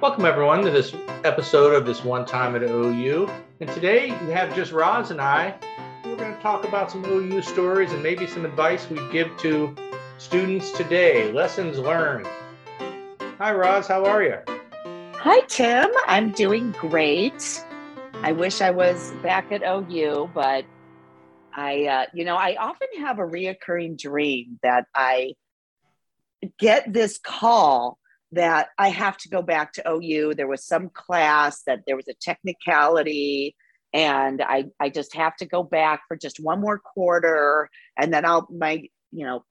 Welcome, 0.00 0.26
everyone, 0.26 0.62
to 0.62 0.70
this 0.70 0.94
episode 1.24 1.74
of 1.74 1.84
This 1.84 2.04
One 2.04 2.24
Time 2.24 2.54
at 2.54 2.62
OU. 2.62 3.28
And 3.58 3.68
today 3.70 4.16
we 4.24 4.32
have 4.32 4.54
just 4.54 4.70
Roz 4.70 5.10
and 5.10 5.20
I. 5.20 5.56
We're 6.04 6.14
going 6.14 6.36
to 6.36 6.40
talk 6.40 6.64
about 6.64 6.88
some 6.88 7.04
OU 7.04 7.42
stories 7.42 7.90
and 7.90 8.00
maybe 8.00 8.24
some 8.28 8.44
advice 8.44 8.88
we 8.88 9.00
give 9.10 9.36
to 9.38 9.74
students 10.16 10.70
today, 10.70 11.32
lessons 11.32 11.80
learned. 11.80 12.28
Hi, 13.38 13.52
Roz, 13.52 13.88
how 13.88 14.04
are 14.04 14.22
you? 14.22 14.36
Hi, 15.14 15.40
Tim. 15.48 15.90
I'm 16.06 16.30
doing 16.30 16.70
great. 16.78 17.64
I 18.22 18.30
wish 18.30 18.60
I 18.60 18.70
was 18.70 19.10
back 19.20 19.50
at 19.50 19.62
OU, 19.64 20.30
but 20.32 20.64
I, 21.52 21.86
uh, 21.86 22.06
you 22.14 22.24
know, 22.24 22.36
I 22.36 22.54
often 22.54 22.86
have 23.00 23.18
a 23.18 23.26
reoccurring 23.26 23.98
dream 23.98 24.60
that 24.62 24.86
I 24.94 25.34
get 26.56 26.92
this 26.92 27.18
call 27.18 27.98
that 28.32 28.68
I 28.78 28.88
have 28.88 29.16
to 29.18 29.28
go 29.28 29.42
back 29.42 29.72
to 29.74 29.90
OU. 29.90 30.34
There 30.34 30.46
was 30.46 30.64
some 30.64 30.90
class 30.90 31.62
that 31.66 31.80
there 31.86 31.96
was 31.96 32.08
a 32.08 32.14
technicality 32.14 33.56
and 33.94 34.42
I, 34.42 34.66
I 34.78 34.90
just 34.90 35.14
have 35.14 35.34
to 35.36 35.46
go 35.46 35.62
back 35.62 36.02
for 36.08 36.16
just 36.16 36.38
one 36.40 36.60
more 36.60 36.78
quarter 36.78 37.70
and 37.96 38.12
then 38.12 38.24
I'll, 38.24 38.46
my, 38.50 38.84
you 39.12 39.24
know, 39.24 39.44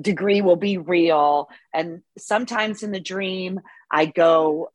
degree 0.00 0.42
will 0.42 0.56
be 0.56 0.78
real. 0.78 1.48
And 1.74 2.02
sometimes 2.18 2.82
in 2.82 2.92
the 2.92 3.00
dream, 3.00 3.60
I 3.90 4.06
go 4.06 4.70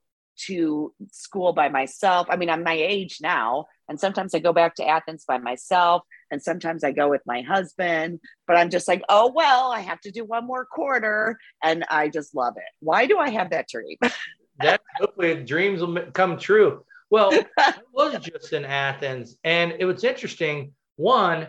to 0.46 0.94
school 1.12 1.54
by 1.54 1.70
myself. 1.70 2.28
I 2.30 2.36
mean, 2.36 2.50
I'm 2.50 2.64
my 2.64 2.74
age 2.74 3.18
now, 3.22 3.66
and 3.90 4.00
sometimes 4.00 4.34
I 4.34 4.40
go 4.40 4.54
back 4.54 4.76
to 4.76 4.88
Athens 4.88 5.26
by 5.28 5.38
myself, 5.38 6.04
and 6.32 6.42
sometimes 6.42 6.84
I 6.84 6.92
go 6.92 7.10
with 7.10 7.22
my 7.26 7.42
husband. 7.42 8.20
But 8.46 8.58
I'm 8.58 8.70
just 8.70 8.88
like, 8.88 9.04
oh, 9.10 9.32
well, 9.34 9.72
I 9.72 9.82
have 9.82 10.00
to 10.02 10.12
do 10.12 10.26
one 10.26 10.46
more 10.46 10.66
quarter. 10.66 11.38
And 11.64 11.86
I 11.90 12.10
just 12.10 12.36
love 12.36 12.56
it. 12.58 12.72
Why 12.80 13.06
do 13.06 13.18
I 13.18 13.30
have 13.30 13.52
that 13.52 13.68
dream? 13.68 13.98
that 14.60 14.82
hopefully 15.00 15.44
dreams 15.44 15.82
will 15.82 16.00
come 16.14 16.38
true. 16.38 16.84
Well, 17.10 17.32
I 17.58 17.76
was 17.94 18.20
just 18.20 18.54
in 18.54 18.66
Athens, 18.66 19.38
and 19.44 19.74
it 19.80 19.86
was 19.86 20.04
interesting. 20.04 20.74
One, 20.98 21.48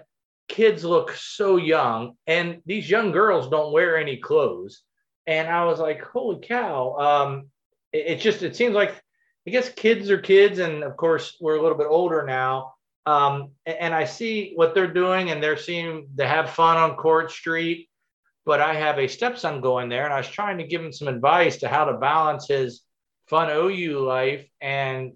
kids 0.48 0.84
look 0.84 1.12
so 1.12 1.56
young, 1.56 2.14
and 2.26 2.62
these 2.66 2.88
young 2.88 3.12
girls 3.12 3.48
don't 3.48 3.72
wear 3.72 3.96
any 3.96 4.18
clothes. 4.18 4.82
And 5.26 5.48
I 5.48 5.64
was 5.66 5.78
like, 5.78 6.02
holy 6.02 6.40
cow. 6.40 6.96
Um, 6.96 7.48
it, 7.92 8.06
it 8.06 8.20
just, 8.20 8.42
it 8.42 8.56
seems 8.56 8.74
like, 8.74 9.00
I 9.46 9.50
guess 9.50 9.68
kids 9.70 10.10
are 10.10 10.18
kids. 10.18 10.58
And 10.58 10.82
of 10.82 10.96
course, 10.96 11.36
we're 11.40 11.56
a 11.56 11.62
little 11.62 11.78
bit 11.78 11.86
older 11.88 12.24
now. 12.24 12.74
Um, 13.08 13.52
and 13.64 13.94
I 13.94 14.04
see 14.04 14.52
what 14.54 14.74
they're 14.74 14.92
doing, 14.92 15.30
and 15.30 15.42
they're 15.42 15.56
seeming 15.56 16.08
to 16.18 16.26
have 16.26 16.50
fun 16.50 16.76
on 16.76 16.96
Court 16.96 17.30
Street. 17.30 17.88
But 18.44 18.60
I 18.60 18.74
have 18.74 18.98
a 18.98 19.08
stepson 19.08 19.62
going 19.62 19.88
there, 19.88 20.04
and 20.04 20.12
I 20.12 20.18
was 20.18 20.28
trying 20.28 20.58
to 20.58 20.66
give 20.66 20.82
him 20.82 20.92
some 20.92 21.08
advice 21.08 21.58
to 21.58 21.68
how 21.68 21.86
to 21.86 21.94
balance 21.94 22.48
his 22.48 22.82
fun 23.26 23.48
OU 23.50 24.00
life 24.00 24.46
and 24.60 25.12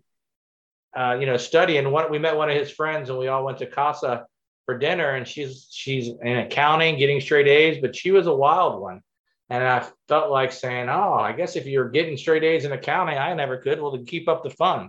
uh, 0.97 1.19
you 1.21 1.27
know 1.27 1.37
study. 1.37 1.77
And 1.77 1.93
we 2.11 2.19
met 2.19 2.37
one 2.37 2.49
of 2.49 2.57
his 2.57 2.71
friends, 2.71 3.11
and 3.11 3.19
we 3.19 3.29
all 3.29 3.45
went 3.45 3.59
to 3.59 3.67
Casa 3.67 4.27
for 4.65 4.79
dinner. 4.79 5.11
And 5.11 5.29
she's 5.29 5.69
she's 5.71 6.09
in 6.09 6.39
accounting, 6.39 6.97
getting 6.97 7.21
straight 7.21 7.47
A's, 7.49 7.79
but 7.83 7.95
she 7.95 8.11
was 8.11 8.27
a 8.27 8.35
wild 8.35 8.81
one. 8.81 9.03
And 9.53 9.63
I 9.63 9.87
felt 10.09 10.31
like 10.31 10.51
saying, 10.51 10.89
"Oh, 10.89 11.13
I 11.13 11.33
guess 11.33 11.57
if 11.57 11.67
you're 11.67 11.91
getting 11.91 12.17
straight 12.17 12.43
A's 12.43 12.65
in 12.65 12.73
accounting, 12.73 13.19
I 13.19 13.35
never 13.35 13.59
could. 13.59 13.83
Well, 13.83 13.95
to 13.95 14.03
keep 14.03 14.27
up 14.27 14.43
the 14.43 14.49
fun." 14.49 14.89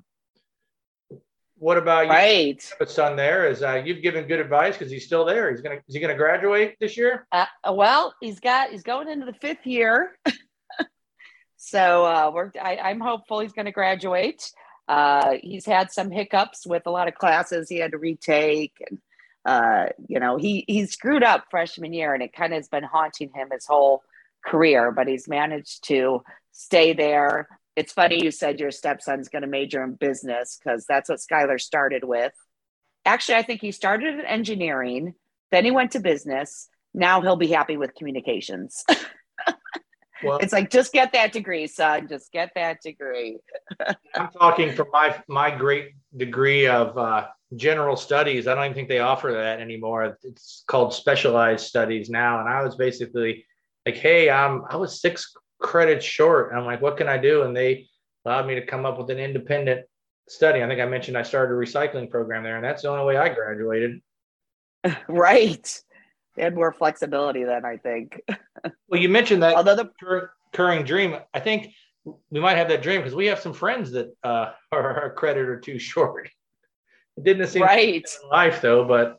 What 1.58 1.78
about 1.78 2.06
you? 2.06 2.12
Right. 2.12 2.74
son 2.88 3.18
there 3.18 3.46
is 3.46 3.62
uh, 3.62 3.84
you've 3.86 4.02
given 4.02 4.26
good 4.26 4.40
advice 4.40 4.78
because 4.78 4.90
he's 4.90 5.06
still 5.06 5.26
there. 5.26 5.52
He's 5.52 5.60
gonna 5.60 5.82
is 5.86 5.94
he 5.94 6.00
gonna 6.00 6.16
graduate 6.16 6.78
this 6.80 6.96
year? 6.96 7.28
Uh, 7.34 7.46
well, 7.74 8.14
he's 8.22 8.40
got 8.40 8.70
he's 8.70 8.84
going 8.84 9.10
into 9.10 9.26
the 9.26 9.34
fifth 9.34 9.68
year, 9.68 10.18
so 11.58 12.06
uh, 12.06 12.32
we're 12.34 12.54
I, 12.62 12.78
I'm 12.78 13.02
hopeful 13.02 13.42
he's 13.42 13.52
going 13.52 13.66
to 13.66 13.74
graduate. 13.74 14.50
Uh, 14.88 15.34
he's 15.42 15.66
had 15.66 15.92
some 15.92 16.10
hiccups 16.10 16.66
with 16.66 16.84
a 16.86 16.90
lot 16.90 17.10
of 17.10 17.16
classes 17.16 17.68
he 17.68 17.80
had 17.80 17.92
to 17.92 17.98
retake, 17.98 18.82
and 18.90 19.00
uh, 19.44 19.90
you 20.08 20.22
know 20.22 20.38
he 20.38 20.64
he 20.70 20.86
screwed 20.86 21.22
up 21.22 21.48
freshman 21.52 21.92
year, 21.92 22.14
and 22.14 22.24
it 22.24 22.32
kind 22.32 22.54
of 22.54 22.60
has 22.60 22.70
been 22.70 22.86
haunting 22.86 23.30
him 23.36 23.50
his 23.52 23.66
whole 23.66 24.04
career. 24.46 24.92
But 24.92 25.08
he's 25.08 25.28
managed 25.28 25.86
to 25.86 26.24
stay 26.52 26.94
there 26.94 27.48
it's 27.76 27.94
funny 27.94 28.24
you 28.24 28.32
said 28.32 28.60
your 28.60 28.72
stepson's 28.72 29.30
going 29.30 29.42
to 29.42 29.48
major 29.48 29.84
in 29.84 29.96
business 29.96 30.60
because 30.64 30.86
that's 30.88 31.10
what 31.10 31.20
Skylar 31.20 31.60
started 31.60 32.04
with. 32.04 32.34
Actually, 33.06 33.36
I 33.36 33.42
think 33.42 33.62
he 33.62 33.72
started 33.72 34.20
in 34.20 34.26
engineering, 34.26 35.14
then 35.52 35.66
he 35.66 35.72
went 35.72 35.92
to 35.92 36.00
business. 36.00 36.70
Now 36.94 37.22
he'll 37.22 37.36
be 37.36 37.48
happy 37.48 37.76
with 37.76 37.96
communications. 37.96 38.84
well, 40.24 40.38
it's 40.38 40.54
like 40.54 40.70
just 40.70 40.94
get 40.94 41.14
that 41.14 41.34
degree, 41.34 41.68
son. 41.68 42.08
Just 42.08 42.32
get 42.32 42.52
that 42.56 42.82
degree. 42.82 43.40
I'm 44.16 44.30
talking 44.40 44.74
from 44.74 44.88
my 44.94 45.22
my 45.28 45.50
great 45.50 45.94
degree 46.16 46.68
of 46.68 46.98
uh, 46.98 47.28
general 47.56 47.96
studies. 47.96 48.48
I 48.48 48.54
don't 48.54 48.66
even 48.66 48.76
think 48.76 48.90
they 48.90 49.00
offer 49.00 49.34
that 49.34 49.60
anymore. 49.60 50.18
It's 50.24 50.64
called 50.68 50.94
specialized 50.94 51.66
studies 51.66 52.10
now, 52.10 52.40
and 52.40 52.48
I 52.48 52.64
was 52.64 52.76
basically 52.76 53.46
like, 53.86 53.96
hey, 53.96 54.30
um, 54.30 54.66
I 54.70 54.78
was 54.78 55.02
six 55.02 55.34
credits 55.62 56.06
short. 56.06 56.50
And 56.50 56.60
I'm 56.60 56.66
like, 56.66 56.82
what 56.82 56.98
can 56.98 57.08
I 57.08 57.18
do? 57.18 57.44
And 57.44 57.56
they 57.56 57.88
allowed 58.26 58.48
me 58.48 58.56
to 58.56 58.66
come 58.66 58.86
up 58.86 58.98
with 58.98 59.10
an 59.10 59.20
independent 59.20 59.86
study. 60.28 60.64
I 60.64 60.68
think 60.68 60.82
I 60.82 60.86
mentioned 60.86 61.18
I 61.18 61.24
started 61.24 61.54
a 61.54 61.58
recycling 61.58 62.10
program 62.10 62.44
there, 62.44 62.56
and 62.56 62.64
that's 62.64 62.84
the 62.84 62.90
only 62.90 63.06
way 63.06 63.18
I 63.18 63.30
graduated. 63.30 64.02
Right. 65.08 65.82
They 66.36 66.44
had 66.44 66.56
more 66.56 66.74
flexibility 66.74 67.46
then, 67.46 67.64
I 67.64 67.78
think. 67.78 68.20
well, 68.90 69.00
you 69.00 69.08
mentioned 69.08 69.44
that 69.44 69.56
Although 69.56 69.76
the 69.76 69.90
recurring 70.54 70.84
dream. 70.84 71.16
I 71.34 71.40
think 71.40 71.74
we 72.30 72.40
might 72.40 72.58
have 72.58 72.70
that 72.70 72.82
dream 72.82 73.00
because 73.00 73.16
we 73.16 73.28
have 73.28 73.40
some 73.40 73.54
friends 73.54 73.92
that 73.92 74.14
uh, 74.24 74.52
are 74.72 75.06
a 75.06 75.12
credit 75.12 75.48
or 75.48 75.60
two 75.60 75.80
short. 75.80 76.30
It 77.18 77.24
didn't 77.24 77.48
seem 77.48 77.62
right 77.62 78.06
life 78.30 78.62
though, 78.62 78.86
but 78.86 79.18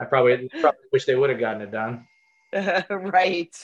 I 0.00 0.04
probably 0.04 0.48
probably 0.60 0.80
wish 0.92 1.04
they 1.04 1.14
would 1.14 1.30
have 1.30 1.38
gotten 1.38 1.62
it 1.62 1.70
done. 1.70 2.06
right. 2.90 3.54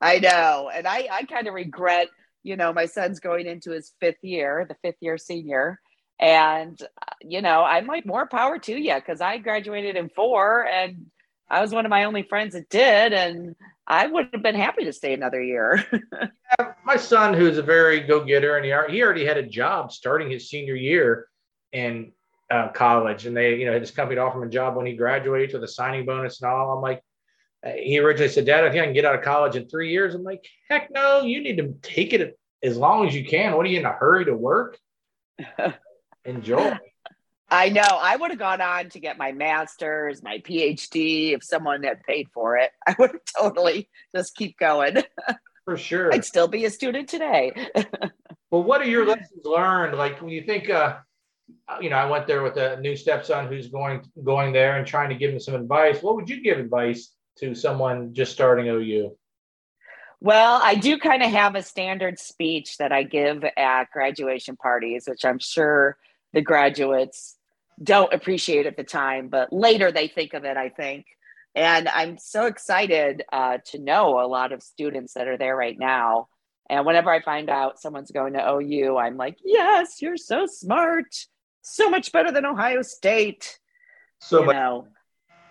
I 0.00 0.18
know. 0.18 0.70
And 0.72 0.86
I, 0.86 1.08
I 1.10 1.22
kind 1.24 1.46
of 1.46 1.54
regret, 1.54 2.08
you 2.42 2.56
know, 2.56 2.72
my 2.72 2.86
son's 2.86 3.20
going 3.20 3.46
into 3.46 3.70
his 3.70 3.92
fifth 4.00 4.22
year, 4.22 4.66
the 4.68 4.76
fifth 4.82 4.98
year 5.00 5.18
senior. 5.18 5.80
And, 6.20 6.80
uh, 6.82 7.14
you 7.22 7.42
know, 7.42 7.62
I'm 7.62 7.86
like, 7.86 8.04
more 8.04 8.26
power 8.26 8.58
to 8.58 8.76
you 8.76 8.94
because 8.94 9.20
I 9.20 9.38
graduated 9.38 9.96
in 9.96 10.08
four 10.10 10.66
and 10.66 11.06
I 11.50 11.62
was 11.62 11.72
one 11.72 11.86
of 11.86 11.90
my 11.90 12.04
only 12.04 12.24
friends 12.24 12.54
that 12.54 12.68
did. 12.68 13.12
And 13.12 13.54
I 13.86 14.06
would 14.06 14.28
have 14.32 14.42
been 14.42 14.54
happy 14.54 14.84
to 14.84 14.92
stay 14.92 15.14
another 15.14 15.42
year. 15.42 15.84
yeah, 15.92 16.72
my 16.84 16.96
son, 16.96 17.32
who's 17.32 17.56
a 17.56 17.62
very 17.62 18.00
go 18.00 18.22
getter, 18.22 18.56
and 18.56 18.64
he, 18.64 18.94
he 18.94 19.02
already 19.02 19.24
had 19.24 19.38
a 19.38 19.46
job 19.46 19.92
starting 19.92 20.30
his 20.30 20.50
senior 20.50 20.74
year 20.74 21.26
in 21.72 22.12
uh, 22.50 22.68
college. 22.68 23.24
And 23.24 23.34
they, 23.34 23.56
you 23.56 23.64
know, 23.64 23.78
his 23.78 23.90
company 23.90 24.18
offered 24.18 24.42
him 24.42 24.48
a 24.48 24.50
job 24.50 24.76
when 24.76 24.84
he 24.84 24.94
graduates 24.94 25.54
with 25.54 25.64
a 25.64 25.68
signing 25.68 26.04
bonus 26.04 26.42
and 26.42 26.50
all. 26.50 26.76
I'm 26.76 26.82
like, 26.82 27.02
he 27.64 27.98
originally 27.98 28.28
said, 28.28 28.46
Dad, 28.46 28.64
I 28.64 28.70
think 28.70 28.82
I 28.82 28.84
can 28.86 28.94
get 28.94 29.04
out 29.04 29.16
of 29.16 29.22
college 29.22 29.56
in 29.56 29.68
three 29.68 29.90
years. 29.90 30.14
I'm 30.14 30.22
like, 30.22 30.44
heck 30.70 30.90
no, 30.90 31.22
you 31.22 31.42
need 31.42 31.56
to 31.58 31.74
take 31.82 32.12
it 32.12 32.38
as 32.62 32.76
long 32.76 33.06
as 33.06 33.14
you 33.14 33.24
can. 33.24 33.56
What 33.56 33.66
are 33.66 33.68
you 33.68 33.78
in 33.80 33.86
a 33.86 33.92
hurry 33.92 34.24
to 34.26 34.34
work? 34.34 34.78
Enjoy. 36.24 36.76
I 37.50 37.70
know. 37.70 37.80
I 37.82 38.14
would 38.14 38.30
have 38.30 38.38
gone 38.38 38.60
on 38.60 38.90
to 38.90 39.00
get 39.00 39.16
my 39.16 39.32
master's, 39.32 40.22
my 40.22 40.38
PhD, 40.38 41.34
if 41.34 41.42
someone 41.42 41.82
had 41.82 42.02
paid 42.02 42.28
for 42.32 42.58
it. 42.58 42.70
I 42.86 42.94
would 42.98 43.12
have 43.12 43.20
totally 43.36 43.88
just 44.14 44.36
keep 44.36 44.58
going. 44.58 44.98
For 45.64 45.76
sure. 45.76 46.12
I'd 46.14 46.24
still 46.24 46.48
be 46.48 46.64
a 46.64 46.70
student 46.70 47.08
today. 47.10 47.52
well, 48.50 48.62
what 48.62 48.80
are 48.80 48.88
your 48.88 49.06
lessons 49.06 49.44
learned? 49.44 49.98
Like 49.98 50.20
when 50.22 50.30
you 50.30 50.42
think, 50.42 50.70
uh, 50.70 50.96
you 51.80 51.90
know, 51.90 51.96
I 51.96 52.06
went 52.06 52.26
there 52.26 52.42
with 52.42 52.56
a 52.56 52.80
new 52.80 52.96
stepson 52.96 53.48
who's 53.48 53.68
going 53.68 54.02
going 54.24 54.54
there 54.54 54.78
and 54.78 54.86
trying 54.86 55.10
to 55.10 55.14
give 55.14 55.30
him 55.30 55.40
some 55.40 55.54
advice. 55.54 56.02
What 56.02 56.16
would 56.16 56.30
you 56.30 56.42
give 56.42 56.58
advice 56.58 57.14
to 57.40 57.54
someone 57.54 58.14
just 58.14 58.32
starting 58.32 58.68
OU? 58.68 59.16
Well, 60.20 60.60
I 60.62 60.74
do 60.74 60.98
kind 60.98 61.22
of 61.22 61.30
have 61.30 61.54
a 61.54 61.62
standard 61.62 62.18
speech 62.18 62.78
that 62.78 62.90
I 62.90 63.04
give 63.04 63.44
at 63.56 63.90
graduation 63.92 64.56
parties, 64.56 65.04
which 65.06 65.24
I'm 65.24 65.38
sure 65.38 65.96
the 66.32 66.42
graduates 66.42 67.36
don't 67.80 68.12
appreciate 68.12 68.66
at 68.66 68.76
the 68.76 68.82
time, 68.82 69.28
but 69.28 69.52
later 69.52 69.92
they 69.92 70.08
think 70.08 70.34
of 70.34 70.44
it, 70.44 70.56
I 70.56 70.70
think. 70.70 71.06
And 71.54 71.88
I'm 71.88 72.18
so 72.18 72.46
excited 72.46 73.22
uh, 73.32 73.58
to 73.66 73.78
know 73.78 74.20
a 74.20 74.26
lot 74.26 74.52
of 74.52 74.62
students 74.62 75.14
that 75.14 75.28
are 75.28 75.38
there 75.38 75.56
right 75.56 75.78
now. 75.78 76.28
And 76.68 76.84
whenever 76.84 77.10
I 77.10 77.22
find 77.22 77.48
out 77.48 77.80
someone's 77.80 78.10
going 78.10 78.34
to 78.34 78.50
OU, 78.50 78.98
I'm 78.98 79.16
like, 79.16 79.38
yes, 79.44 80.02
you're 80.02 80.16
so 80.16 80.46
smart. 80.46 81.14
So 81.62 81.88
much 81.88 82.12
better 82.12 82.32
than 82.32 82.44
Ohio 82.44 82.82
State. 82.82 83.58
So 84.20 84.40
you 84.40 84.46
much- 84.46 84.56
know, 84.56 84.88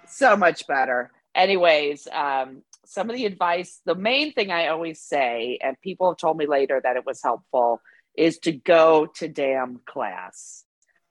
so 0.07 0.35
much 0.35 0.67
better 0.67 1.11
anyways, 1.37 2.07
um, 2.11 2.63
some 2.85 3.09
of 3.09 3.15
the 3.15 3.25
advice, 3.25 3.79
the 3.85 3.95
main 3.95 4.33
thing 4.33 4.51
I 4.51 4.67
always 4.67 4.99
say, 5.01 5.59
and 5.61 5.79
people 5.81 6.09
have 6.09 6.17
told 6.17 6.37
me 6.37 6.47
later 6.47 6.81
that 6.83 6.97
it 6.97 7.05
was 7.05 7.21
helpful, 7.23 7.79
is 8.17 8.39
to 8.39 8.51
go 8.51 9.05
to 9.17 9.27
damn 9.27 9.79
class. 9.85 10.63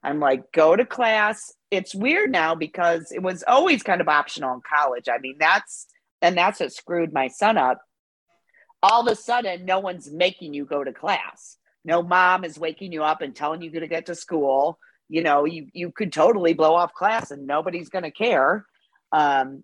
I'm 0.03 0.21
like, 0.21 0.53
go 0.53 0.77
to 0.77 0.85
class. 0.85 1.53
It's 1.71 1.95
weird 1.95 2.31
now 2.31 2.55
because 2.55 3.13
it 3.13 3.23
was 3.23 3.45
always 3.47 3.83
kind 3.83 4.01
of 4.01 4.09
optional 4.09 4.55
in 4.55 4.61
college. 4.69 5.09
I 5.09 5.19
mean, 5.19 5.37
that's, 5.39 5.87
and 6.21 6.37
that's 6.37 6.61
what 6.61 6.73
screwed 6.73 7.13
my 7.13 7.29
son 7.29 7.57
up. 7.57 7.81
All 8.83 9.07
of 9.07 9.13
a 9.13 9.17
sudden, 9.17 9.65
no 9.65 9.81
one's 9.81 10.11
making 10.11 10.55
you 10.55 10.65
go 10.65 10.85
to 10.85 10.93
class. 10.93 11.57
no 11.85 12.03
mom 12.03 12.45
is 12.45 12.59
waking 12.59 12.93
you 12.93 13.05
up 13.05 13.23
and 13.23 13.35
telling 13.35 13.63
you 13.63 13.71
to 13.71 13.87
get 13.87 14.07
to 14.07 14.15
school. 14.15 14.79
You 15.09 15.23
know, 15.23 15.45
you 15.45 15.69
you 15.73 15.93
could 15.93 16.13
totally 16.13 16.53
blow 16.53 16.75
off 16.75 16.93
class 16.93 17.31
and 17.31 17.47
nobody's 17.47 17.89
going 17.89 18.03
to 18.03 18.11
care. 18.11 18.67
Um, 19.13 19.63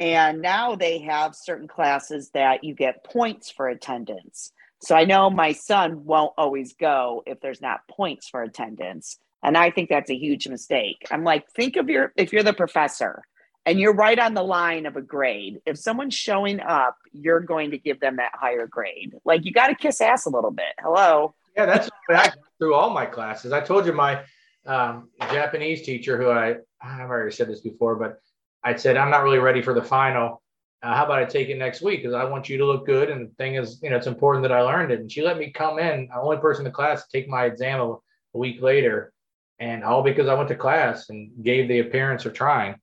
and 0.00 0.40
now 0.40 0.74
they 0.74 1.00
have 1.00 1.36
certain 1.36 1.68
classes 1.68 2.30
that 2.32 2.64
you 2.64 2.74
get 2.74 3.04
points 3.04 3.50
for 3.50 3.68
attendance. 3.68 4.52
So 4.82 4.96
I 4.96 5.04
know 5.04 5.28
my 5.28 5.52
son 5.52 6.06
won't 6.06 6.32
always 6.38 6.72
go 6.72 7.22
if 7.26 7.40
there's 7.40 7.60
not 7.60 7.86
points 7.88 8.28
for 8.28 8.42
attendance. 8.42 9.18
And 9.42 9.56
I 9.56 9.70
think 9.70 9.90
that's 9.90 10.10
a 10.10 10.16
huge 10.16 10.48
mistake. 10.48 11.06
I'm 11.10 11.22
like, 11.22 11.50
think 11.50 11.76
of 11.76 11.90
your, 11.90 12.12
if 12.16 12.32
you're 12.32 12.42
the 12.42 12.54
professor 12.54 13.22
and 13.66 13.78
you're 13.78 13.94
right 13.94 14.18
on 14.18 14.32
the 14.32 14.42
line 14.42 14.86
of 14.86 14.96
a 14.96 15.02
grade, 15.02 15.60
if 15.66 15.78
someone's 15.78 16.14
showing 16.14 16.60
up, 16.60 16.96
you're 17.12 17.40
going 17.40 17.72
to 17.72 17.78
give 17.78 18.00
them 18.00 18.16
that 18.16 18.32
higher 18.34 18.66
grade. 18.66 19.14
Like, 19.24 19.44
you 19.44 19.52
got 19.52 19.68
to 19.68 19.74
kiss 19.74 20.00
ass 20.00 20.24
a 20.24 20.30
little 20.30 20.50
bit. 20.50 20.72
Hello. 20.78 21.34
Yeah, 21.56 21.66
that's 21.66 21.90
I 22.08 22.32
through 22.58 22.74
all 22.74 22.90
my 22.90 23.04
classes. 23.04 23.52
I 23.52 23.60
told 23.60 23.84
you 23.84 23.92
my 23.92 24.22
um, 24.66 25.10
Japanese 25.20 25.82
teacher, 25.82 26.16
who 26.16 26.30
I, 26.30 26.56
I've 26.80 27.10
already 27.10 27.34
said 27.34 27.48
this 27.48 27.60
before, 27.60 27.96
but 27.96 28.20
I 28.62 28.76
said, 28.76 28.96
I'm 28.96 29.10
not 29.10 29.22
really 29.22 29.38
ready 29.38 29.62
for 29.62 29.74
the 29.74 29.82
final. 29.82 30.42
Uh, 30.82 30.94
how 30.94 31.04
about 31.04 31.18
I 31.18 31.24
take 31.24 31.48
it 31.48 31.58
next 31.58 31.82
week? 31.82 32.02
Because 32.02 32.14
I 32.14 32.24
want 32.24 32.48
you 32.48 32.58
to 32.58 32.66
look 32.66 32.86
good. 32.86 33.10
And 33.10 33.28
the 33.28 33.34
thing 33.34 33.56
is, 33.56 33.80
you 33.82 33.90
know, 33.90 33.96
it's 33.96 34.06
important 34.06 34.42
that 34.42 34.52
I 34.52 34.62
learned 34.62 34.92
it. 34.92 35.00
And 35.00 35.10
she 35.10 35.22
let 35.22 35.38
me 35.38 35.50
come 35.50 35.78
in, 35.78 36.08
the 36.08 36.20
only 36.20 36.38
person 36.38 36.64
in 36.64 36.70
the 36.70 36.74
class 36.74 37.02
to 37.02 37.08
take 37.12 37.28
my 37.28 37.44
exam 37.44 37.80
a, 37.80 37.92
a 37.92 37.98
week 38.34 38.62
later. 38.62 39.12
And 39.58 39.84
all 39.84 40.02
because 40.02 40.28
I 40.28 40.34
went 40.34 40.48
to 40.48 40.54
class 40.54 41.10
and 41.10 41.32
gave 41.42 41.68
the 41.68 41.80
appearance 41.80 42.24
of 42.24 42.32
trying. 42.32 42.76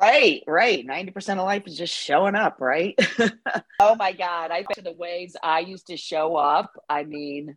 Right, 0.00 0.42
right. 0.46 0.86
90% 0.86 1.38
of 1.38 1.44
life 1.44 1.64
is 1.66 1.76
just 1.76 1.94
showing 1.94 2.36
up, 2.36 2.60
right? 2.60 2.94
oh 3.80 3.96
my 3.96 4.12
God. 4.12 4.50
I 4.50 4.62
bet 4.62 4.84
the 4.84 4.92
ways 4.92 5.36
I 5.42 5.60
used 5.60 5.88
to 5.88 5.96
show 5.96 6.36
up. 6.36 6.72
I 6.88 7.02
mean, 7.02 7.56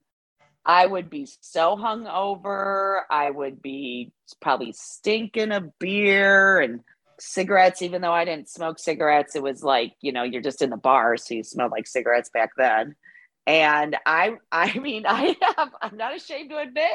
I 0.65 0.85
would 0.85 1.09
be 1.09 1.27
so 1.41 1.77
hungover. 1.77 3.01
I 3.09 3.29
would 3.29 3.61
be 3.61 4.11
probably 4.41 4.73
stinking 4.73 5.51
of 5.51 5.77
beer 5.77 6.59
and 6.59 6.81
cigarettes, 7.19 7.81
even 7.81 8.01
though 8.01 8.13
I 8.13 8.25
didn't 8.25 8.49
smoke 8.49 8.79
cigarettes. 8.79 9.35
It 9.35 9.43
was 9.43 9.63
like, 9.63 9.93
you 10.01 10.11
know, 10.11 10.23
you're 10.23 10.41
just 10.41 10.61
in 10.61 10.69
the 10.69 10.77
bar, 10.77 11.17
so 11.17 11.33
you 11.33 11.43
smelled 11.43 11.71
like 11.71 11.87
cigarettes 11.87 12.29
back 12.29 12.51
then. 12.57 12.95
And 13.47 13.95
I 14.05 14.35
I 14.51 14.77
mean, 14.77 15.05
I 15.05 15.35
have 15.57 15.69
I'm 15.81 15.97
not 15.97 16.15
ashamed 16.15 16.49
to 16.51 16.57
admit, 16.57 16.91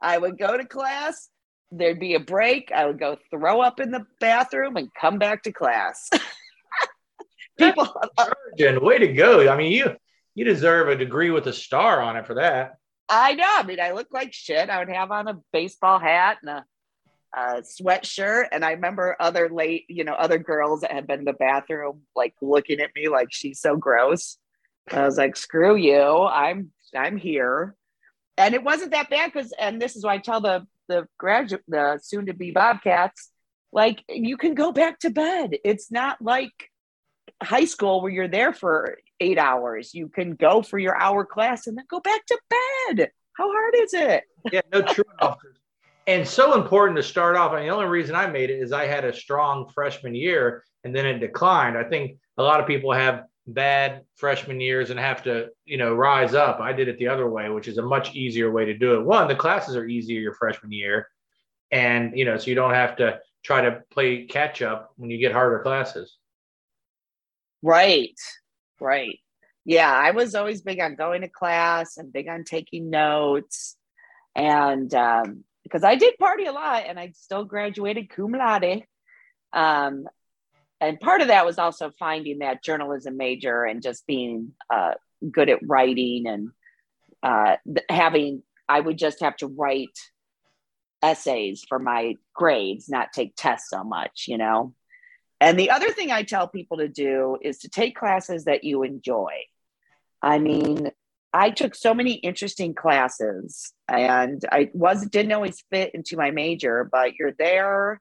I 0.00 0.18
would 0.18 0.38
go 0.38 0.56
to 0.56 0.64
class, 0.64 1.28
there'd 1.70 2.00
be 2.00 2.14
a 2.14 2.20
break, 2.20 2.70
I 2.74 2.86
would 2.86 2.98
go 2.98 3.16
throw 3.30 3.60
up 3.60 3.80
in 3.80 3.90
the 3.90 4.06
bathroom 4.20 4.76
and 4.76 4.90
come 4.98 5.18
back 5.18 5.42
to 5.44 5.52
class. 5.52 6.08
People 7.58 7.88
way 8.58 8.98
to 8.98 9.12
go. 9.12 9.48
I 9.48 9.56
mean, 9.56 9.72
you 9.72 9.96
you 10.34 10.44
deserve 10.44 10.88
a 10.88 10.96
degree 10.96 11.30
with 11.30 11.46
a 11.46 11.52
star 11.52 12.02
on 12.02 12.16
it 12.16 12.26
for 12.26 12.34
that. 12.34 12.74
I 13.08 13.34
know. 13.34 13.46
I 13.48 13.62
mean, 13.62 13.80
I 13.80 13.92
look 13.92 14.08
like 14.12 14.32
shit. 14.32 14.68
I 14.68 14.78
would 14.78 14.90
have 14.90 15.10
on 15.10 15.28
a 15.28 15.40
baseball 15.52 15.98
hat 15.98 16.38
and 16.42 16.50
a 16.50 16.64
uh, 17.36 17.60
sweatshirt. 17.60 18.46
And 18.50 18.64
I 18.64 18.72
remember 18.72 19.14
other 19.20 19.48
late, 19.50 19.84
you 19.88 20.04
know, 20.04 20.14
other 20.14 20.38
girls 20.38 20.80
that 20.80 20.92
had 20.92 21.06
been 21.06 21.20
in 21.20 21.24
the 21.26 21.34
bathroom, 21.34 22.02
like 22.16 22.34
looking 22.40 22.80
at 22.80 22.90
me 22.96 23.08
like 23.08 23.28
she's 23.30 23.60
so 23.60 23.76
gross. 23.76 24.38
I 24.90 25.04
was 25.04 25.18
like, 25.18 25.36
screw 25.36 25.76
you. 25.76 26.00
I'm, 26.00 26.70
I'm 26.94 27.16
here. 27.16 27.74
And 28.38 28.54
it 28.54 28.64
wasn't 28.64 28.92
that 28.92 29.10
bad 29.10 29.32
because, 29.32 29.52
and 29.58 29.80
this 29.80 29.96
is 29.96 30.04
why 30.04 30.14
I 30.14 30.18
tell 30.18 30.40
the, 30.40 30.66
the 30.88 31.06
graduate, 31.18 31.64
the 31.68 31.98
soon 32.02 32.26
to 32.26 32.34
be 32.34 32.52
Bobcats, 32.52 33.30
like 33.72 34.02
you 34.08 34.36
can 34.36 34.54
go 34.54 34.72
back 34.72 34.98
to 35.00 35.10
bed. 35.10 35.56
It's 35.64 35.90
not 35.90 36.22
like 36.22 36.70
high 37.42 37.64
school 37.64 38.00
where 38.00 38.12
you're 38.12 38.28
there 38.28 38.52
for 38.52 38.98
eight 39.20 39.38
hours. 39.38 39.92
You 39.92 40.08
can 40.08 40.34
go 40.36 40.62
for 40.62 40.78
your 40.78 40.96
hour 40.96 41.24
class 41.24 41.66
and 41.66 41.76
then 41.76 41.84
go 41.90 42.00
back 42.00 42.24
to 42.26 42.38
bed. 42.48 43.10
How 43.36 43.50
hard 43.50 43.74
is 43.76 43.94
it? 43.94 44.24
Yeah, 44.52 44.62
no 44.72 44.80
true 44.82 45.04
officers 45.18 45.58
and 46.06 46.26
so 46.26 46.54
important 46.54 46.96
to 46.96 47.02
start 47.02 47.36
off. 47.36 47.52
I 47.52 47.56
mean, 47.56 47.68
the 47.68 47.74
only 47.74 47.86
reason 47.86 48.14
I 48.14 48.26
made 48.26 48.50
it 48.50 48.60
is 48.60 48.72
I 48.72 48.86
had 48.86 49.04
a 49.04 49.12
strong 49.12 49.68
freshman 49.74 50.14
year 50.14 50.64
and 50.84 50.94
then 50.94 51.06
it 51.06 51.18
declined. 51.18 51.76
I 51.76 51.84
think 51.84 52.18
a 52.38 52.42
lot 52.42 52.60
of 52.60 52.66
people 52.66 52.92
have 52.92 53.24
bad 53.48 54.02
freshman 54.16 54.60
years 54.60 54.90
and 54.90 54.98
have 54.98 55.22
to, 55.24 55.48
you 55.64 55.78
know, 55.78 55.94
rise 55.94 56.34
up. 56.34 56.60
I 56.60 56.72
did 56.72 56.88
it 56.88 56.98
the 56.98 57.08
other 57.08 57.28
way, 57.28 57.48
which 57.48 57.68
is 57.68 57.78
a 57.78 57.82
much 57.82 58.14
easier 58.14 58.50
way 58.50 58.64
to 58.66 58.74
do 58.76 58.94
it. 58.94 59.04
One, 59.04 59.28
the 59.28 59.34
classes 59.34 59.76
are 59.76 59.86
easier 59.86 60.20
your 60.20 60.34
freshman 60.34 60.72
year. 60.72 61.08
And, 61.70 62.16
you 62.16 62.24
know, 62.24 62.36
so 62.38 62.46
you 62.46 62.54
don't 62.54 62.74
have 62.74 62.96
to 62.96 63.18
try 63.44 63.62
to 63.62 63.82
play 63.90 64.26
catch 64.26 64.62
up 64.62 64.92
when 64.96 65.10
you 65.10 65.18
get 65.18 65.32
harder 65.32 65.60
classes. 65.60 66.16
Right. 67.62 68.18
Right. 68.80 69.18
Yeah. 69.64 69.92
I 69.92 70.12
was 70.12 70.34
always 70.34 70.62
big 70.62 70.80
on 70.80 70.94
going 70.94 71.22
to 71.22 71.28
class 71.28 71.96
and 71.96 72.12
big 72.12 72.28
on 72.28 72.44
taking 72.44 72.90
notes. 72.90 73.76
And 74.36 74.92
um, 74.94 75.44
because 75.66 75.82
I 75.82 75.96
did 75.96 76.16
party 76.18 76.44
a 76.44 76.52
lot 76.52 76.84
and 76.86 76.98
I 76.98 77.12
still 77.16 77.44
graduated 77.44 78.08
cum 78.08 78.32
laude. 78.32 78.84
Um, 79.52 80.06
and 80.80 81.00
part 81.00 81.22
of 81.22 81.28
that 81.28 81.44
was 81.44 81.58
also 81.58 81.90
finding 81.98 82.38
that 82.38 82.62
journalism 82.62 83.16
major 83.16 83.64
and 83.64 83.82
just 83.82 84.06
being 84.06 84.52
uh, 84.72 84.92
good 85.30 85.48
at 85.48 85.66
writing 85.66 86.26
and 86.26 86.50
uh, 87.22 87.56
having, 87.88 88.42
I 88.68 88.78
would 88.78 88.96
just 88.96 89.20
have 89.20 89.36
to 89.38 89.48
write 89.48 89.98
essays 91.02 91.64
for 91.68 91.78
my 91.78 92.14
grades, 92.34 92.88
not 92.88 93.12
take 93.12 93.34
tests 93.36 93.70
so 93.70 93.82
much, 93.82 94.26
you 94.28 94.38
know? 94.38 94.74
And 95.40 95.58
the 95.58 95.70
other 95.70 95.90
thing 95.90 96.10
I 96.10 96.22
tell 96.22 96.46
people 96.46 96.78
to 96.78 96.88
do 96.88 97.38
is 97.42 97.58
to 97.58 97.68
take 97.68 97.96
classes 97.96 98.44
that 98.44 98.64
you 98.64 98.82
enjoy. 98.84 99.32
I 100.22 100.38
mean, 100.38 100.90
I 101.36 101.50
took 101.50 101.74
so 101.74 101.92
many 101.92 102.14
interesting 102.14 102.74
classes 102.74 103.74
and 103.88 104.42
I 104.50 104.70
was 104.72 105.06
didn't 105.06 105.32
always 105.32 105.62
fit 105.70 105.94
into 105.94 106.16
my 106.16 106.30
major, 106.30 106.88
but 106.90 107.16
you're 107.18 107.34
there 107.38 108.00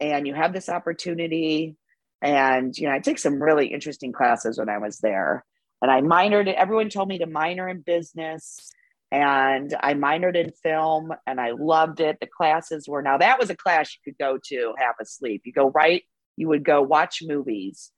and 0.00 0.26
you 0.26 0.32
have 0.34 0.54
this 0.54 0.70
opportunity. 0.70 1.76
And 2.22 2.76
you 2.76 2.88
know, 2.88 2.94
I 2.94 3.00
took 3.00 3.18
some 3.18 3.42
really 3.42 3.66
interesting 3.66 4.12
classes 4.12 4.58
when 4.58 4.70
I 4.70 4.78
was 4.78 4.98
there. 4.98 5.44
And 5.82 5.90
I 5.90 6.00
minored 6.00 6.52
everyone 6.52 6.88
told 6.88 7.08
me 7.08 7.18
to 7.18 7.26
minor 7.26 7.68
in 7.68 7.82
business. 7.82 8.70
And 9.12 9.76
I 9.78 9.92
minored 9.92 10.34
in 10.34 10.50
film 10.50 11.12
and 11.26 11.38
I 11.38 11.50
loved 11.50 12.00
it. 12.00 12.16
The 12.18 12.26
classes 12.26 12.88
were 12.88 13.02
now 13.02 13.18
that 13.18 13.38
was 13.38 13.50
a 13.50 13.56
class 13.56 13.94
you 13.94 14.10
could 14.10 14.18
go 14.18 14.38
to 14.48 14.74
half 14.78 14.94
asleep. 15.02 15.42
You 15.44 15.52
go 15.52 15.70
right, 15.70 16.02
you 16.38 16.48
would 16.48 16.64
go 16.64 16.80
watch 16.80 17.22
movies 17.22 17.92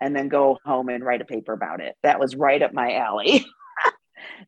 and 0.00 0.16
then 0.16 0.28
go 0.28 0.58
home 0.64 0.88
and 0.88 1.04
write 1.04 1.20
a 1.20 1.26
paper 1.26 1.52
about 1.52 1.80
it. 1.80 1.96
That 2.02 2.18
was 2.18 2.34
right 2.34 2.62
up 2.62 2.72
my 2.72 2.94
alley. 2.94 3.44